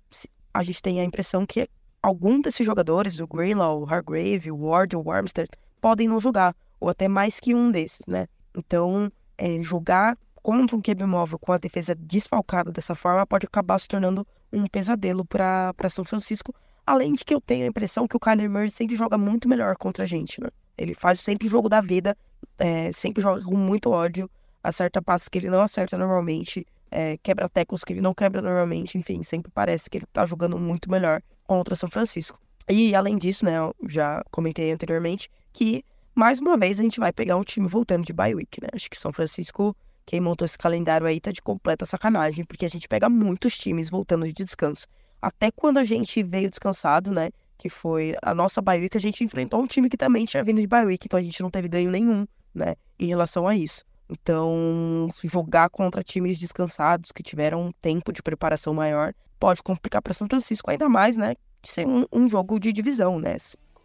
a 0.53 0.63
gente 0.63 0.81
tem 0.81 1.01
a 1.01 1.03
impressão 1.03 1.45
que 1.45 1.67
algum 2.01 2.39
desses 2.39 2.65
jogadores, 2.65 3.19
o 3.19 3.27
Greenlaw, 3.27 3.81
o 3.81 3.93
Hargrave, 3.93 4.49
o 4.49 4.67
Ward, 4.67 4.95
o 4.95 5.11
Armstead, 5.11 5.49
podem 5.81 6.07
não 6.07 6.17
jogar, 6.17 6.55
ou 6.79 6.87
até 6.87 7.09
mais 7.09 7.41
que 7.41 7.53
um 7.53 7.69
desses, 7.69 8.05
né? 8.07 8.25
Então, 8.55 9.11
é, 9.37 9.61
jogar 9.61 10.17
contra 10.43 10.75
um 10.75 10.81
QB 10.81 11.05
móvel 11.05 11.39
com 11.39 11.53
a 11.53 11.57
defesa 11.57 11.95
desfalcada 11.95 12.71
dessa 12.71 12.93
forma 12.93 13.25
pode 13.25 13.45
acabar 13.45 13.79
se 13.79 13.87
tornando 13.87 14.27
um 14.51 14.67
pesadelo 14.67 15.25
para 15.25 15.73
São 15.89 16.03
Francisco. 16.03 16.53
Além 16.85 17.13
de 17.13 17.23
que 17.23 17.33
eu 17.33 17.39
tenho 17.39 17.63
a 17.63 17.67
impressão 17.67 18.05
que 18.05 18.17
o 18.17 18.19
Kyler 18.19 18.49
Murray 18.49 18.69
sempre 18.69 18.97
joga 18.97 19.17
muito 19.17 19.47
melhor 19.47 19.77
contra 19.77 20.03
a 20.03 20.07
gente, 20.07 20.41
né? 20.41 20.49
Ele 20.77 20.93
faz 20.93 21.21
sempre 21.21 21.47
o 21.47 21.49
jogo 21.49 21.69
da 21.69 21.79
vida, 21.79 22.15
é, 22.57 22.91
sempre 22.91 23.23
joga 23.23 23.41
com 23.41 23.55
muito 23.55 23.89
ódio, 23.89 24.29
acerta 24.61 25.01
passos 25.01 25.29
que 25.29 25.37
ele 25.37 25.49
não 25.49 25.61
acerta 25.61 25.97
normalmente, 25.97 26.67
é, 26.91 27.17
quebra 27.23 27.47
tecos 27.47 27.85
que 27.85 27.93
ele 27.93 28.01
não 28.01 28.13
quebra 28.13 28.41
normalmente, 28.41 28.97
enfim, 28.97 29.23
sempre 29.23 29.49
parece 29.49 29.89
que 29.89 29.97
ele 29.97 30.05
tá 30.11 30.25
jogando 30.25 30.59
muito 30.59 30.91
melhor 30.91 31.21
contra 31.47 31.73
São 31.73 31.89
Francisco. 31.89 32.37
E 32.69 32.93
além 32.93 33.17
disso, 33.17 33.45
né, 33.45 33.57
eu 33.57 33.73
já 33.87 34.21
comentei 34.29 34.71
anteriormente 34.71 35.29
que 35.53 35.85
mais 36.13 36.39
uma 36.39 36.57
vez 36.57 36.79
a 36.79 36.83
gente 36.83 36.99
vai 36.99 37.13
pegar 37.13 37.37
um 37.37 37.43
time 37.43 37.67
voltando 37.67 38.05
de 38.05 38.13
bye 38.13 38.35
week, 38.35 38.61
né? 38.61 38.67
Acho 38.73 38.89
que 38.89 38.97
São 38.97 39.13
Francisco, 39.13 39.75
quem 40.05 40.19
montou 40.19 40.45
esse 40.45 40.57
calendário 40.57 41.07
aí 41.07 41.19
tá 41.19 41.31
de 41.31 41.41
completa 41.41 41.85
sacanagem, 41.85 42.43
porque 42.43 42.65
a 42.65 42.69
gente 42.69 42.87
pega 42.87 43.09
muitos 43.09 43.57
times 43.57 43.89
voltando 43.89 44.25
de 44.25 44.33
descanso. 44.33 44.87
Até 45.21 45.51
quando 45.51 45.77
a 45.77 45.83
gente 45.83 46.21
veio 46.23 46.49
descansado, 46.49 47.11
né, 47.11 47.29
que 47.57 47.69
foi 47.69 48.15
a 48.21 48.33
nossa 48.33 48.61
bye 48.61 48.89
a 48.93 48.99
gente 48.99 49.23
enfrentou 49.23 49.61
um 49.61 49.67
time 49.67 49.89
que 49.89 49.95
também 49.95 50.25
tinha 50.25 50.43
vindo 50.43 50.59
de 50.59 50.67
bye 50.67 50.97
então 51.01 51.17
a 51.17 51.23
gente 51.23 51.41
não 51.41 51.49
teve 51.49 51.69
ganho 51.69 51.89
nenhum, 51.89 52.27
né, 52.53 52.75
em 52.99 53.07
relação 53.07 53.47
a 53.47 53.55
isso. 53.55 53.83
Então, 54.09 55.07
jogar 55.23 55.69
contra 55.69 56.03
times 56.03 56.37
descansados 56.37 57.11
que 57.11 57.23
tiveram 57.23 57.67
um 57.67 57.71
tempo 57.71 58.11
de 58.11 58.21
preparação 58.21 58.73
maior 58.73 59.13
pode 59.39 59.63
complicar 59.63 60.01
para 60.01 60.13
São 60.13 60.27
Francisco, 60.27 60.69
ainda 60.69 60.89
mais, 60.89 61.17
né, 61.17 61.35
de 61.61 61.69
ser 61.69 61.87
um, 61.87 62.05
um 62.11 62.27
jogo 62.27 62.59
de 62.59 62.73
divisão, 62.73 63.17
né? 63.17 63.37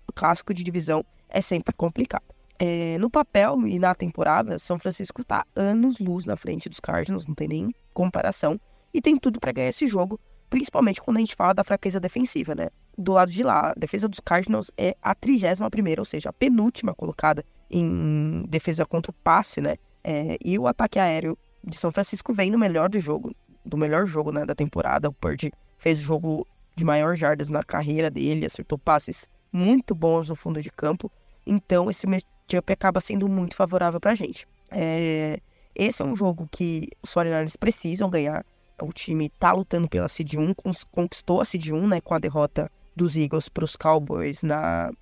O 0.07 0.13
clássico 0.13 0.53
de 0.53 0.65
divisão 0.65 1.05
é 1.29 1.41
sempre 1.41 1.73
complicado. 1.75 2.38
É, 2.59 2.99
no 2.99 3.09
papel 3.09 3.67
e 3.67 3.79
na 3.79 3.95
temporada, 3.95 4.59
São 4.59 4.79
Francisco 4.79 5.23
está 5.23 5.47
anos-luz 5.55 6.27
na 6.27 6.37
frente 6.37 6.69
dos 6.69 6.81
Cardinals, 6.81 7.27
não 7.27 7.35
tem 7.35 7.47
nem 7.47 7.75
comparação, 7.95 8.61
e 8.93 9.01
tem 9.01 9.17
tudo 9.17 9.39
para 9.39 9.53
ganhar 9.53 9.69
esse 9.69 9.87
jogo, 9.87 10.19
principalmente 10.51 11.01
quando 11.01 11.19
a 11.19 11.21
gente 11.21 11.37
fala 11.37 11.53
da 11.53 11.63
fraqueza 11.63 12.01
defensiva, 12.01 12.55
né? 12.55 12.69
Do 12.97 13.13
lado 13.13 13.31
de 13.31 13.43
lá, 13.45 13.71
a 13.71 13.75
defesa 13.75 14.09
dos 14.09 14.19
Cardinals 14.19 14.73
é 14.77 14.97
a 15.01 15.15
31 15.15 15.71
primeira, 15.71 16.01
ou 16.01 16.05
seja, 16.05 16.31
a 16.31 16.33
penúltima 16.33 16.95
colocada 16.95 17.45
em 17.71 18.45
defesa 18.49 18.85
contra 18.85 19.11
o 19.11 19.15
passe, 19.15 19.61
né? 19.61 19.77
É, 20.03 20.37
e 20.45 20.59
o 20.59 20.67
ataque 20.67 20.99
aéreo 20.99 21.39
de 21.63 21.77
São 21.77 21.93
Francisco 21.93 22.33
vem 22.33 22.51
no 22.51 22.59
melhor 22.59 22.89
do 22.89 22.99
jogo, 22.99 23.35
do 23.65 23.77
melhor 23.77 24.07
jogo 24.07 24.33
né, 24.33 24.45
da 24.45 24.55
temporada. 24.55 25.09
O 25.09 25.13
Purdy 25.13 25.53
fez 25.77 26.01
o 26.01 26.03
jogo 26.03 26.47
de 26.75 26.85
maior 26.85 27.15
jardas 27.15 27.51
na 27.51 27.63
carreira 27.63 28.11
dele, 28.11 28.47
acertou 28.47 28.79
passes 28.79 29.29
muito 29.53 29.95
bons 29.95 30.29
no 30.29 30.35
fundo 30.35 30.63
de 30.63 30.71
campo. 30.71 31.11
Então, 31.49 31.89
esse 31.89 32.07
matchup 32.07 32.73
acaba 32.73 33.01
sendo 33.01 33.27
muito 33.27 33.57
favorável 33.57 33.99
para 33.99 34.11
a 34.11 34.15
gente. 34.15 34.47
É, 34.71 35.41
esse 35.75 36.03
é 36.03 36.05
um 36.05 36.15
jogo 36.15 36.47
que 36.51 36.91
os 37.03 37.11
49ers 37.11 37.57
precisam 37.59 38.11
ganhar. 38.11 38.45
O 38.81 38.93
time 38.93 39.31
tá 39.31 39.53
lutando 39.53 39.89
pela 39.89 40.09
Seed 40.09 40.35
1, 40.35 40.55
conquistou 40.93 41.41
a 41.41 41.45
Seed 41.45 41.71
1 41.71 41.89
né, 41.89 42.01
com 42.01 42.15
a 42.15 42.19
derrota 42.19 42.71
dos 42.95 43.17
Eagles 43.17 43.49
para 43.49 43.65
os 43.65 43.77
Cowboys 43.77 44.43
na, 44.43 44.93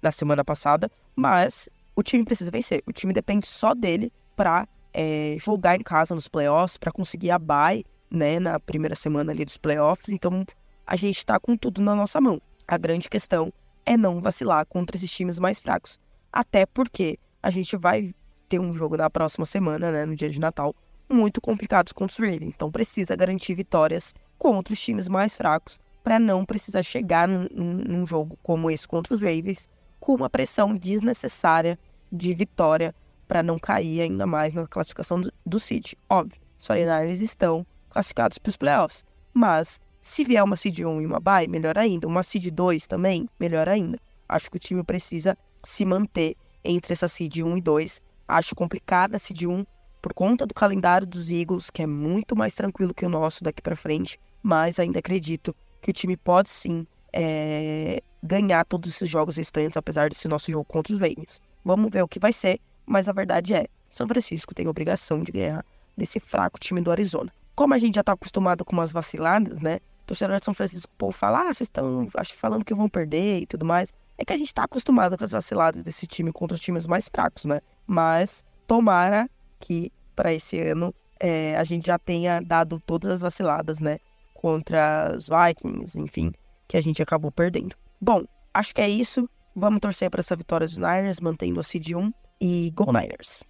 na 0.00 0.10
semana 0.12 0.44
passada, 0.44 0.90
mas 1.14 1.68
o 1.96 2.02
time 2.02 2.24
precisa 2.24 2.50
vencer. 2.50 2.82
O 2.86 2.92
time 2.92 3.12
depende 3.12 3.46
só 3.46 3.74
dele 3.74 4.12
para 4.36 4.68
é, 4.94 5.36
jogar 5.38 5.76
em 5.76 5.82
casa 5.82 6.14
nos 6.14 6.28
playoffs, 6.28 6.78
para 6.78 6.92
conseguir 6.92 7.30
a 7.30 7.38
bye 7.38 7.84
né, 8.10 8.38
na 8.38 8.60
primeira 8.60 8.94
semana 8.94 9.32
ali 9.32 9.44
dos 9.44 9.58
playoffs. 9.58 10.08
Então, 10.10 10.46
a 10.86 10.94
gente 10.94 11.18
está 11.18 11.40
com 11.40 11.56
tudo 11.56 11.82
na 11.82 11.94
nossa 11.94 12.20
mão. 12.20 12.40
A 12.68 12.78
grande 12.78 13.08
questão 13.10 13.52
é 13.86 13.96
não 13.96 14.20
vacilar 14.20 14.66
contra 14.66 14.96
esses 14.96 15.10
times 15.10 15.38
mais 15.38 15.60
fracos. 15.60 15.98
Até 16.32 16.66
porque 16.66 17.18
a 17.42 17.48
gente 17.48 17.76
vai 17.76 18.12
ter 18.48 18.58
um 18.58 18.74
jogo 18.74 18.96
na 18.96 19.08
próxima 19.08 19.46
semana, 19.46 19.90
né, 19.90 20.04
no 20.04 20.16
dia 20.16 20.28
de 20.28 20.40
Natal, 20.40 20.74
muito 21.08 21.40
complicado 21.40 21.94
contra 21.94 22.12
os 22.12 22.18
Ravens. 22.18 22.54
Então 22.54 22.70
precisa 22.70 23.14
garantir 23.14 23.54
vitórias 23.54 24.14
contra 24.36 24.74
os 24.74 24.80
times 24.80 25.08
mais 25.08 25.36
fracos 25.36 25.78
para 26.02 26.18
não 26.18 26.44
precisar 26.44 26.82
chegar 26.82 27.26
num, 27.26 27.48
num, 27.50 28.06
jogo 28.06 28.38
como 28.42 28.70
esse 28.70 28.86
contra 28.86 29.14
os 29.14 29.20
Ravens 29.20 29.68
com 29.98 30.14
uma 30.14 30.30
pressão 30.30 30.76
desnecessária 30.76 31.78
de 32.12 32.34
vitória 32.34 32.94
para 33.26 33.42
não 33.42 33.58
cair 33.58 34.02
ainda 34.02 34.26
mais 34.26 34.54
na 34.54 34.66
classificação 34.66 35.20
do, 35.20 35.32
do 35.44 35.58
City. 35.58 35.96
Óbvio, 36.08 36.40
os 36.58 36.66
49 36.66 37.24
estão 37.24 37.66
classificados 37.88 38.38
para 38.38 38.50
os 38.50 38.56
playoffs, 38.56 39.04
mas 39.32 39.80
se 40.06 40.22
vier 40.22 40.42
uma 40.44 40.54
seed 40.54 40.78
1 40.78 41.00
e 41.02 41.06
uma 41.06 41.18
bye, 41.18 41.48
melhor 41.48 41.76
ainda. 41.76 42.06
Uma 42.06 42.22
seed 42.22 42.48
2 42.52 42.86
também, 42.86 43.28
melhor 43.40 43.68
ainda. 43.68 43.98
Acho 44.28 44.48
que 44.48 44.56
o 44.56 44.60
time 44.60 44.84
precisa 44.84 45.36
se 45.64 45.84
manter 45.84 46.36
entre 46.64 46.92
essa 46.92 47.08
seed 47.08 47.38
1 47.38 47.56
e 47.56 47.60
2. 47.60 48.00
Acho 48.28 48.54
complicada 48.54 49.16
a 49.16 49.18
seed 49.18 49.42
1 49.42 49.66
por 50.00 50.14
conta 50.14 50.46
do 50.46 50.54
calendário 50.54 51.04
dos 51.04 51.28
Eagles, 51.28 51.70
que 51.70 51.82
é 51.82 51.88
muito 51.88 52.36
mais 52.36 52.54
tranquilo 52.54 52.94
que 52.94 53.04
o 53.04 53.08
nosso 53.08 53.42
daqui 53.42 53.60
para 53.60 53.74
frente, 53.74 54.16
mas 54.44 54.78
ainda 54.78 55.00
acredito 55.00 55.54
que 55.82 55.90
o 55.90 55.92
time 55.92 56.16
pode 56.16 56.50
sim 56.50 56.86
é, 57.12 58.00
ganhar 58.22 58.64
todos 58.64 58.88
esses 58.88 59.10
jogos 59.10 59.36
restantes, 59.36 59.76
apesar 59.76 60.08
desse 60.08 60.28
nosso 60.28 60.52
jogo 60.52 60.64
contra 60.66 60.94
os 60.94 61.00
Ravens. 61.00 61.40
Vamos 61.64 61.90
ver 61.90 62.02
o 62.02 62.08
que 62.08 62.20
vai 62.20 62.30
ser, 62.30 62.60
mas 62.86 63.08
a 63.08 63.12
verdade 63.12 63.54
é, 63.54 63.66
São 63.90 64.06
Francisco 64.06 64.54
tem 64.54 64.68
obrigação 64.68 65.20
de 65.20 65.32
ganhar 65.32 65.66
desse 65.96 66.20
fraco 66.20 66.60
time 66.60 66.80
do 66.80 66.92
Arizona. 66.92 67.34
Como 67.56 67.74
a 67.74 67.78
gente 67.78 67.96
já 67.96 68.02
está 68.02 68.12
acostumado 68.12 68.64
com 68.64 68.72
umas 68.72 68.92
vaciladas, 68.92 69.60
né? 69.60 69.80
Torcedor 70.06 70.38
de 70.38 70.44
São 70.44 70.54
Francisco, 70.54 70.92
o 70.92 70.96
povo 70.96 71.12
fala, 71.12 71.40
ah, 71.40 71.54
vocês 71.54 71.62
estão 71.62 72.08
falando 72.36 72.64
que 72.64 72.74
vão 72.74 72.88
perder 72.88 73.42
e 73.42 73.46
tudo 73.46 73.64
mais. 73.64 73.92
É 74.16 74.24
que 74.24 74.32
a 74.32 74.36
gente 74.36 74.54
tá 74.54 74.64
acostumado 74.64 75.18
com 75.18 75.24
as 75.24 75.32
vaciladas 75.32 75.82
desse 75.82 76.06
time 76.06 76.32
contra 76.32 76.54
os 76.54 76.60
times 76.60 76.86
mais 76.86 77.08
fracos, 77.08 77.44
né? 77.44 77.60
Mas 77.86 78.44
tomara 78.66 79.28
que 79.60 79.92
para 80.14 80.32
esse 80.32 80.58
ano 80.60 80.94
é, 81.20 81.56
a 81.56 81.64
gente 81.64 81.86
já 81.86 81.98
tenha 81.98 82.40
dado 82.40 82.80
todas 82.80 83.10
as 83.10 83.20
vaciladas, 83.20 83.80
né? 83.80 83.98
Contra 84.34 85.12
os 85.14 85.28
Vikings, 85.28 86.00
enfim, 86.00 86.32
que 86.68 86.76
a 86.76 86.80
gente 86.80 87.02
acabou 87.02 87.30
perdendo. 87.30 87.76
Bom, 88.00 88.24
acho 88.54 88.74
que 88.74 88.80
é 88.80 88.88
isso. 88.88 89.28
Vamos 89.54 89.80
torcer 89.80 90.10
para 90.10 90.20
essa 90.20 90.36
vitória 90.36 90.66
dos 90.66 90.76
Niners, 90.76 91.20
mantendo 91.20 91.60
a 91.60 91.62
seed 91.62 91.94
1 91.94 92.12
e 92.40 92.70
Go 92.74 92.92
Niners. 92.92 93.42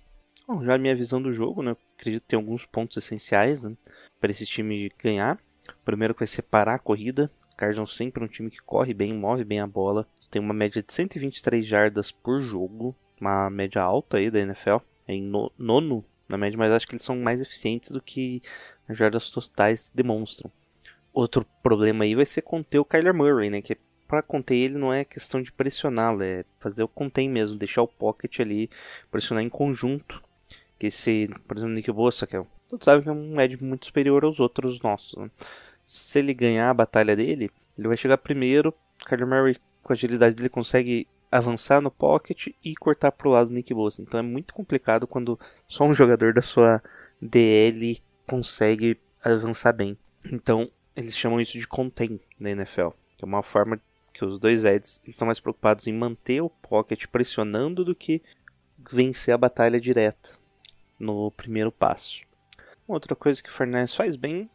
Bom, 0.46 0.64
já 0.64 0.74
a 0.74 0.78
minha 0.78 0.94
visão 0.94 1.20
do 1.20 1.32
jogo, 1.32 1.62
né? 1.62 1.76
Acredito 1.98 2.22
que 2.22 2.28
tem 2.28 2.36
alguns 2.36 2.64
pontos 2.64 2.96
essenciais 2.96 3.64
né, 3.64 3.76
para 4.20 4.30
esse 4.30 4.46
time 4.46 4.90
ganhar. 5.02 5.38
Primeiro 5.84 6.14
que 6.14 6.20
vai 6.20 6.26
separar 6.26 6.74
a 6.74 6.78
corrida. 6.78 7.30
Cardinals 7.56 7.96
sempre 7.96 8.22
um 8.22 8.28
time 8.28 8.50
que 8.50 8.60
corre 8.60 8.92
bem, 8.92 9.14
move 9.14 9.44
bem 9.44 9.60
a 9.60 9.66
bola. 9.66 10.06
Tem 10.30 10.40
uma 10.40 10.52
média 10.52 10.82
de 10.82 10.92
123 10.92 11.64
jardas 11.64 12.10
por 12.10 12.40
jogo, 12.40 12.94
uma 13.20 13.48
média 13.48 13.80
alta 13.80 14.18
aí 14.18 14.30
da 14.30 14.40
NFL. 14.40 14.78
É 15.08 15.14
em 15.14 15.22
nono 15.58 16.04
na 16.28 16.36
média, 16.36 16.58
mas 16.58 16.72
acho 16.72 16.86
que 16.86 16.94
eles 16.94 17.04
são 17.04 17.16
mais 17.16 17.40
eficientes 17.40 17.90
do 17.90 18.00
que 18.00 18.42
as 18.88 18.98
jardas 18.98 19.30
totais 19.30 19.90
demonstram. 19.94 20.50
Outro 21.12 21.46
problema 21.62 22.04
aí 22.04 22.14
vai 22.14 22.26
ser 22.26 22.42
conter 22.42 22.78
o 22.78 22.84
Kyler 22.84 23.14
Murray, 23.14 23.48
né? 23.48 23.62
Que 23.62 23.78
para 24.06 24.22
conter 24.22 24.56
ele 24.56 24.78
não 24.78 24.92
é 24.92 25.04
questão 25.04 25.42
de 25.42 25.50
pressioná-lo, 25.50 26.22
é 26.22 26.44
fazer 26.60 26.82
o 26.82 26.88
contém 26.88 27.28
mesmo, 27.28 27.56
deixar 27.56 27.82
o 27.82 27.88
pocket 27.88 28.40
ali, 28.40 28.70
pressionar 29.10 29.42
em 29.42 29.48
conjunto. 29.48 30.22
Que 30.78 30.88
esse, 30.88 31.28
por 31.48 31.56
exemplo, 31.56 31.74
Nick 31.74 31.90
Bossa, 31.90 32.26
que 32.26 32.36
é 32.36 32.46
todos 32.68 32.84
sabem 32.84 33.02
que 33.02 33.08
é 33.08 33.12
um 33.12 33.40
Ed 33.40 33.62
muito 33.62 33.86
superior 33.86 34.24
aos 34.24 34.40
outros 34.40 34.80
nossos. 34.80 35.16
Né? 35.18 35.30
Se 35.84 36.18
ele 36.18 36.34
ganhar 36.34 36.70
a 36.70 36.74
batalha 36.74 37.14
dele, 37.16 37.50
ele 37.78 37.88
vai 37.88 37.96
chegar 37.96 38.18
primeiro. 38.18 38.74
Kyler 39.06 39.26
Murray, 39.26 39.56
com 39.82 39.92
a 39.92 39.94
agilidade 39.94 40.34
dele, 40.34 40.48
consegue 40.48 41.06
avançar 41.30 41.80
no 41.80 41.90
pocket 41.90 42.48
e 42.64 42.74
cortar 42.76 43.12
pro 43.12 43.30
lado 43.30 43.48
do 43.48 43.54
Nick 43.54 43.72
Bosa. 43.74 44.02
Então 44.02 44.18
é 44.18 44.22
muito 44.22 44.54
complicado 44.54 45.06
quando 45.06 45.38
só 45.68 45.84
um 45.84 45.92
jogador 45.92 46.32
da 46.32 46.42
sua 46.42 46.82
DL 47.20 48.00
consegue 48.26 48.98
avançar 49.22 49.72
bem. 49.72 49.96
Então 50.24 50.70
eles 50.94 51.16
chamam 51.16 51.40
isso 51.40 51.58
de 51.58 51.66
contain 51.66 52.18
na 52.38 52.50
NFL, 52.50 52.88
que 53.16 53.24
é 53.24 53.26
uma 53.26 53.42
forma 53.42 53.80
que 54.12 54.24
os 54.24 54.38
dois 54.40 54.64
Eds 54.64 55.02
estão 55.06 55.26
mais 55.26 55.38
preocupados 55.38 55.86
em 55.86 55.92
manter 55.92 56.40
o 56.40 56.48
pocket 56.48 57.06
pressionando 57.06 57.84
do 57.84 57.94
que 57.94 58.22
vencer 58.90 59.34
a 59.34 59.38
batalha 59.38 59.80
direta 59.80 60.30
no 60.98 61.30
primeiro 61.30 61.70
passo. 61.70 62.25
Outra 62.86 63.16
coisa 63.16 63.42
que 63.42 63.48
o 63.48 63.52
Fernandes 63.52 63.94
faz 63.94 64.16
bem, 64.16 64.48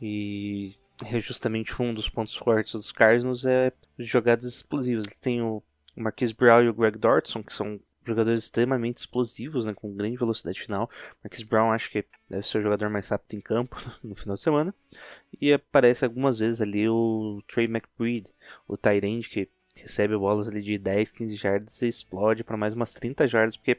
e 0.00 0.74
é 1.04 1.20
justamente 1.20 1.80
um 1.80 1.94
dos 1.94 2.08
pontos 2.08 2.34
fortes 2.34 2.72
dos 2.72 2.92
Cardinals, 2.92 3.44
é 3.44 3.72
jogadas 3.98 4.44
explosivas. 4.44 5.06
Eles 5.06 5.20
têm 5.20 5.42
o 5.42 5.62
Marquis 5.96 6.32
Brown 6.32 6.62
e 6.62 6.68
o 6.68 6.74
Greg 6.74 6.98
Dortson, 6.98 7.42
que 7.42 7.52
são 7.52 7.80
jogadores 8.04 8.44
extremamente 8.44 8.98
explosivos, 8.98 9.66
né, 9.66 9.74
com 9.74 9.94
grande 9.94 10.16
velocidade 10.16 10.60
final. 10.60 10.90
Marquis 11.22 11.42
Brown 11.42 11.72
acho 11.72 11.90
que 11.90 12.04
deve 12.28 12.46
ser 12.46 12.58
o 12.58 12.62
jogador 12.62 12.88
mais 12.88 13.08
rápido 13.08 13.38
em 13.38 13.40
campo 13.40 13.76
no 14.02 14.14
final 14.14 14.36
de 14.36 14.42
semana. 14.42 14.74
E 15.40 15.52
aparece 15.52 16.04
algumas 16.04 16.38
vezes 16.38 16.60
ali 16.60 16.88
o 16.88 17.42
Trey 17.46 17.66
McBride, 17.66 18.30
o 18.66 18.76
Tyrande, 18.76 19.28
que 19.28 19.48
recebe 19.76 20.16
bolas 20.16 20.48
ali 20.48 20.62
de 20.62 20.78
10, 20.78 21.12
15 21.12 21.36
jardas 21.36 21.82
e 21.82 21.88
explode 21.88 22.42
para 22.42 22.56
mais 22.56 22.74
umas 22.74 22.92
30 22.92 23.28
jardas, 23.28 23.56
porque 23.56 23.78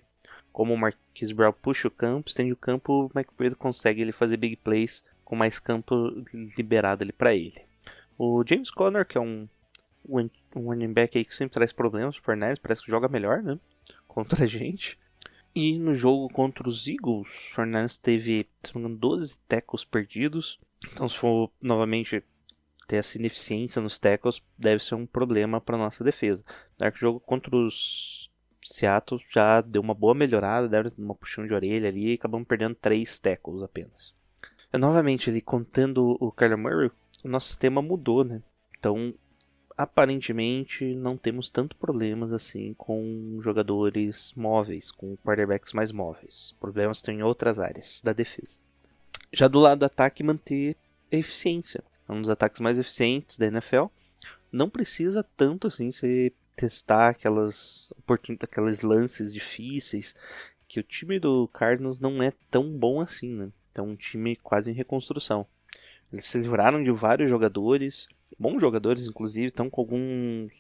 como 0.52 0.74
o 0.74 0.78
Marquis 0.78 1.32
Brown 1.32 1.54
puxa 1.54 1.88
o 1.88 1.92
campo, 1.92 2.30
estende 2.30 2.52
o 2.52 2.58
campo, 2.58 3.10
o 3.14 3.18
McBride 3.18 3.56
consegue 3.56 4.02
ele 4.02 4.12
fazer 4.12 4.38
big 4.38 4.56
plays 4.58 5.04
com 5.24 5.36
mais 5.36 5.60
campo 5.60 5.96
liberado 6.58 7.04
ali 7.04 7.12
para 7.12 7.36
ele. 7.36 7.62
O 8.18 8.44
James 8.46 8.72
Conner, 8.72 9.06
que 9.06 9.18
é 9.18 9.22
um, 9.22 9.48
um 10.08 10.30
running 10.56 10.92
back 10.92 11.18
aí 11.18 11.24
que 11.24 11.34
sempre 11.34 11.54
traz 11.54 11.72
problemas 11.72 12.20
para 12.20 12.36
o 12.36 12.60
parece 12.62 12.84
que 12.84 12.92
joga 12.92 13.08
melhor, 13.08 13.42
né? 13.42 13.58
Contra 14.08 14.44
a 14.44 14.48
gente. 14.48 14.98
E 15.54 15.78
no 15.78 15.96
jogo 15.96 16.30
contra 16.30 16.68
os 16.68 16.88
Eagles, 16.88 17.28
o 17.28 17.56
Fernandes 17.56 17.98
teve, 17.98 18.48
se 18.64 18.74
não 18.76 18.82
me 18.82 18.88
engano, 18.88 19.00
12 19.00 19.38
tackles 19.48 19.84
perdidos. 19.84 20.60
Então, 20.92 21.08
se 21.10 21.18
for 21.18 21.52
novamente 21.62 22.24
ter 22.88 22.98
essa 22.98 23.18
ineficiência 23.18 23.82
nos 23.82 24.00
tackles, 24.00 24.42
deve 24.58 24.84
ser 24.84 24.96
um 24.96 25.06
problema 25.06 25.62
para 25.62 25.78
nossa 25.78 26.04
defesa. 26.04 26.44
O 26.80 26.98
jogo 26.98 27.20
contra 27.20 27.56
os 27.56 28.29
Seattle 28.70 29.22
já 29.30 29.62
deu 29.62 29.82
uma 29.82 29.96
boa 29.96 30.14
melhorada, 30.14 30.70
deram 30.70 30.92
uma 30.98 31.16
puxão 31.16 31.46
de 31.46 31.54
orelha 31.54 31.90
ali 31.90 32.12
e 32.12 32.14
acabamos 32.14 32.48
perdendo 32.48 32.76
três 32.76 33.18
tackles 33.20 33.64
apenas. 33.64 34.14
Novamente, 34.72 35.30
ali 35.30 35.42
contando 35.42 36.16
o 36.20 36.32
Kyler 36.32 36.58
Murray, 36.58 36.92
o 37.24 37.28
nosso 37.28 37.48
sistema 37.48 37.82
mudou, 37.82 38.24
né? 38.24 38.44
Então, 38.78 39.14
aparentemente 39.76 40.94
não 40.94 41.18
temos 41.18 41.50
tanto 41.50 41.76
problemas 41.76 42.32
assim 42.32 42.76
com 42.78 43.40
jogadores 43.42 44.32
móveis, 44.36 44.92
com 44.92 45.18
quarterbacks 45.18 45.74
mais 45.74 45.92
móveis. 45.92 46.54
Problemas 46.60 46.98
estão 46.98 47.14
em 47.14 47.24
outras 47.24 47.60
áreas 47.60 48.02
da 48.04 48.14
defesa. 48.14 48.62
Já 49.34 49.48
do 49.48 49.60
lado 49.60 49.80
do 49.80 49.86
ataque, 49.86 50.22
manter 50.22 50.76
a 51.12 51.16
eficiência. 51.16 51.84
É 52.08 52.12
um 52.12 52.22
dos 52.22 52.30
ataques 52.30 52.60
mais 52.60 52.78
eficientes 52.78 53.38
da 53.38 53.48
NFL. 53.48 53.86
Não 54.52 54.70
precisa 54.70 55.26
tanto 55.36 55.68
assim 55.68 55.90
você 55.90 56.32
testar 56.60 57.10
aquelas 57.10 57.94
aqueles 58.42 58.82
lances 58.82 59.34
difíceis 59.34 60.14
que 60.68 60.78
o 60.80 60.84
time 60.84 61.18
do 61.18 61.48
Cardinals 61.48 62.00
não 62.00 62.22
é 62.22 62.34
tão 62.52 62.70
bom 62.78 63.00
assim, 63.00 63.34
né? 63.34 63.50
É 63.76 63.82
um 63.82 63.96
time 63.96 64.36
quase 64.36 64.70
em 64.70 64.74
reconstrução. 64.74 65.48
Eles 66.12 66.26
se 66.26 66.38
livraram 66.38 66.84
de 66.84 66.92
vários 66.92 67.30
jogadores, 67.30 68.10
bons 68.38 68.60
jogadores 68.60 69.08
inclusive, 69.08 69.48
estão 69.48 69.70
com 69.70 69.80
alguns 69.80 70.52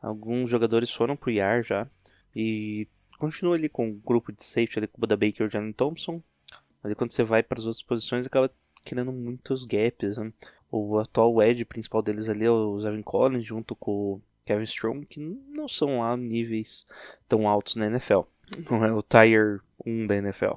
alguns 0.00 0.48
jogadores 0.48 0.92
foram 0.92 1.16
pro 1.16 1.30
IAR 1.30 1.64
já 1.64 1.88
e 2.34 2.86
continua 3.18 3.56
ali 3.56 3.68
com 3.68 3.90
o 3.90 3.94
grupo 3.94 4.30
de 4.30 4.44
safety 4.44 4.78
ali 4.78 4.86
com 4.86 4.98
o 4.98 5.00
Buda 5.00 5.16
Baker 5.16 5.42
e 5.42 5.48
o 5.48 5.50
Jalen 5.50 5.72
Thompson. 5.72 6.22
Mas 6.80 6.94
quando 6.94 7.10
você 7.10 7.24
vai 7.24 7.42
para 7.42 7.58
as 7.58 7.66
outras 7.66 7.82
posições 7.82 8.26
acaba 8.26 8.48
criando 8.84 9.12
muitos 9.12 9.64
gaps. 9.64 10.18
Né? 10.18 10.32
O 10.70 10.98
atual 10.98 11.42
edge 11.42 11.64
principal 11.64 12.00
deles 12.00 12.28
ali 12.28 12.44
é 12.44 12.50
o 12.50 12.78
Zevin 12.78 13.02
Collins 13.02 13.44
junto 13.44 13.74
com 13.74 14.20
Kevin 14.48 14.64
Strong, 14.64 15.04
que 15.04 15.20
não 15.20 15.68
são 15.68 16.00
lá 16.00 16.16
níveis 16.16 16.86
tão 17.28 17.46
altos 17.46 17.76
na 17.76 17.86
NFL. 17.86 18.20
Não 18.70 18.82
é 18.82 18.90
o 18.90 19.02
Tier 19.02 19.60
1 19.84 20.06
da 20.06 20.16
NFL. 20.16 20.54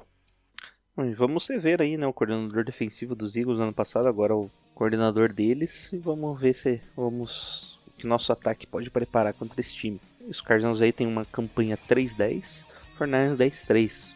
Vamos 1.14 1.46
ver 1.48 1.82
aí, 1.82 1.98
né, 1.98 2.06
o 2.06 2.12
coordenador 2.12 2.64
defensivo 2.64 3.14
dos 3.14 3.36
Eagles 3.36 3.60
ano 3.60 3.72
passado, 3.72 4.08
agora 4.08 4.34
o 4.34 4.50
coordenador 4.74 5.30
deles, 5.30 5.92
e 5.92 5.98
vamos 5.98 6.40
ver 6.40 6.54
se 6.54 6.80
vamos 6.96 7.78
o 7.86 7.90
que 7.98 8.06
nosso 8.06 8.32
ataque 8.32 8.66
pode 8.66 8.88
preparar 8.88 9.34
contra 9.34 9.60
esse 9.60 9.74
time. 9.74 10.00
Os 10.26 10.40
Cardinals 10.40 10.80
aí 10.80 10.92
tem 10.92 11.06
uma 11.06 11.26
campanha 11.26 11.76
3-10, 11.76 12.64
Fernandes 12.96 13.36
10-3. 13.36 14.14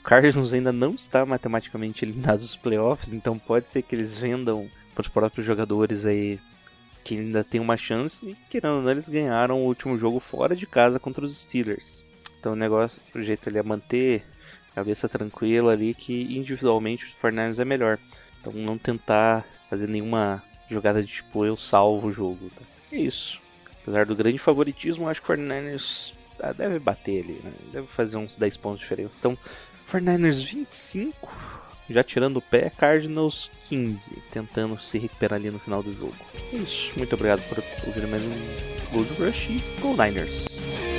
O 0.00 0.02
Cardinals 0.02 0.52
ainda 0.52 0.72
não 0.72 0.94
está 0.94 1.24
matematicamente 1.24 2.04
eliminado 2.04 2.40
dos 2.40 2.56
playoffs, 2.56 3.12
então 3.12 3.38
pode 3.38 3.70
ser 3.70 3.82
que 3.82 3.94
eles 3.94 4.18
vendam 4.18 4.68
para 4.94 5.02
os 5.02 5.08
próprios 5.08 5.46
jogadores 5.46 6.04
aí 6.04 6.40
que 7.02 7.16
ainda 7.16 7.42
tem 7.42 7.60
uma 7.60 7.76
chance 7.76 8.30
e 8.30 8.36
querendo 8.48 8.76
ou 8.76 8.82
não, 8.82 8.90
eles 8.90 9.08
ganharam 9.08 9.60
o 9.60 9.66
último 9.66 9.96
jogo 9.98 10.20
fora 10.20 10.54
de 10.54 10.66
casa 10.66 10.98
contra 10.98 11.24
os 11.24 11.36
Steelers. 11.36 12.02
Então 12.38 12.52
o 12.52 12.56
negócio, 12.56 13.00
o 13.14 13.22
jeito 13.22 13.48
ali 13.48 13.58
é 13.58 13.62
manter 13.62 14.24
cabeça 14.74 15.08
tranquila 15.08 15.72
ali 15.72 15.94
que 15.94 16.36
individualmente 16.36 17.06
o 17.06 17.20
Fernandes 17.20 17.58
é 17.58 17.64
melhor. 17.64 17.98
Então 18.40 18.52
não 18.52 18.78
tentar 18.78 19.44
fazer 19.68 19.86
nenhuma 19.86 20.42
jogada 20.70 21.02
de 21.02 21.08
tipo 21.08 21.44
eu 21.44 21.56
salvo 21.56 22.08
o 22.08 22.12
jogo. 22.12 22.50
Tá? 22.50 22.62
É 22.90 22.96
isso. 22.96 23.40
Apesar 23.82 24.06
do 24.06 24.14
grande 24.14 24.38
favoritismo, 24.38 25.08
acho 25.08 25.20
que 25.20 25.26
o 25.26 25.34
Fernandes 25.34 26.14
ah, 26.40 26.52
deve 26.52 26.78
bater 26.78 27.22
ali, 27.24 27.40
né? 27.42 27.52
Deve 27.72 27.86
fazer 27.88 28.16
uns 28.16 28.36
10 28.36 28.56
pontos 28.56 28.78
de 28.78 28.84
diferença. 28.84 29.16
Então, 29.18 29.36
Fernandes 29.86 30.42
25, 30.42 31.28
já 31.92 32.02
tirando 32.02 32.38
o 32.38 32.42
pé, 32.42 32.70
Cardinals 32.70 33.50
15, 33.68 34.10
tentando 34.30 34.78
se 34.80 34.98
recuperar 34.98 35.38
ali 35.38 35.50
no 35.50 35.58
final 35.58 35.82
do 35.82 35.92
jogo. 35.94 36.14
É 36.52 36.56
isso. 36.56 36.92
Muito 36.96 37.14
obrigado 37.14 37.42
por 37.48 37.62
ouvir 37.86 38.06
mais 38.06 38.22
um 38.22 38.92
Gold 38.92 39.12
Rush 39.14 39.48
e 39.50 39.80
Go 39.80 39.90
Niners! 39.90 40.91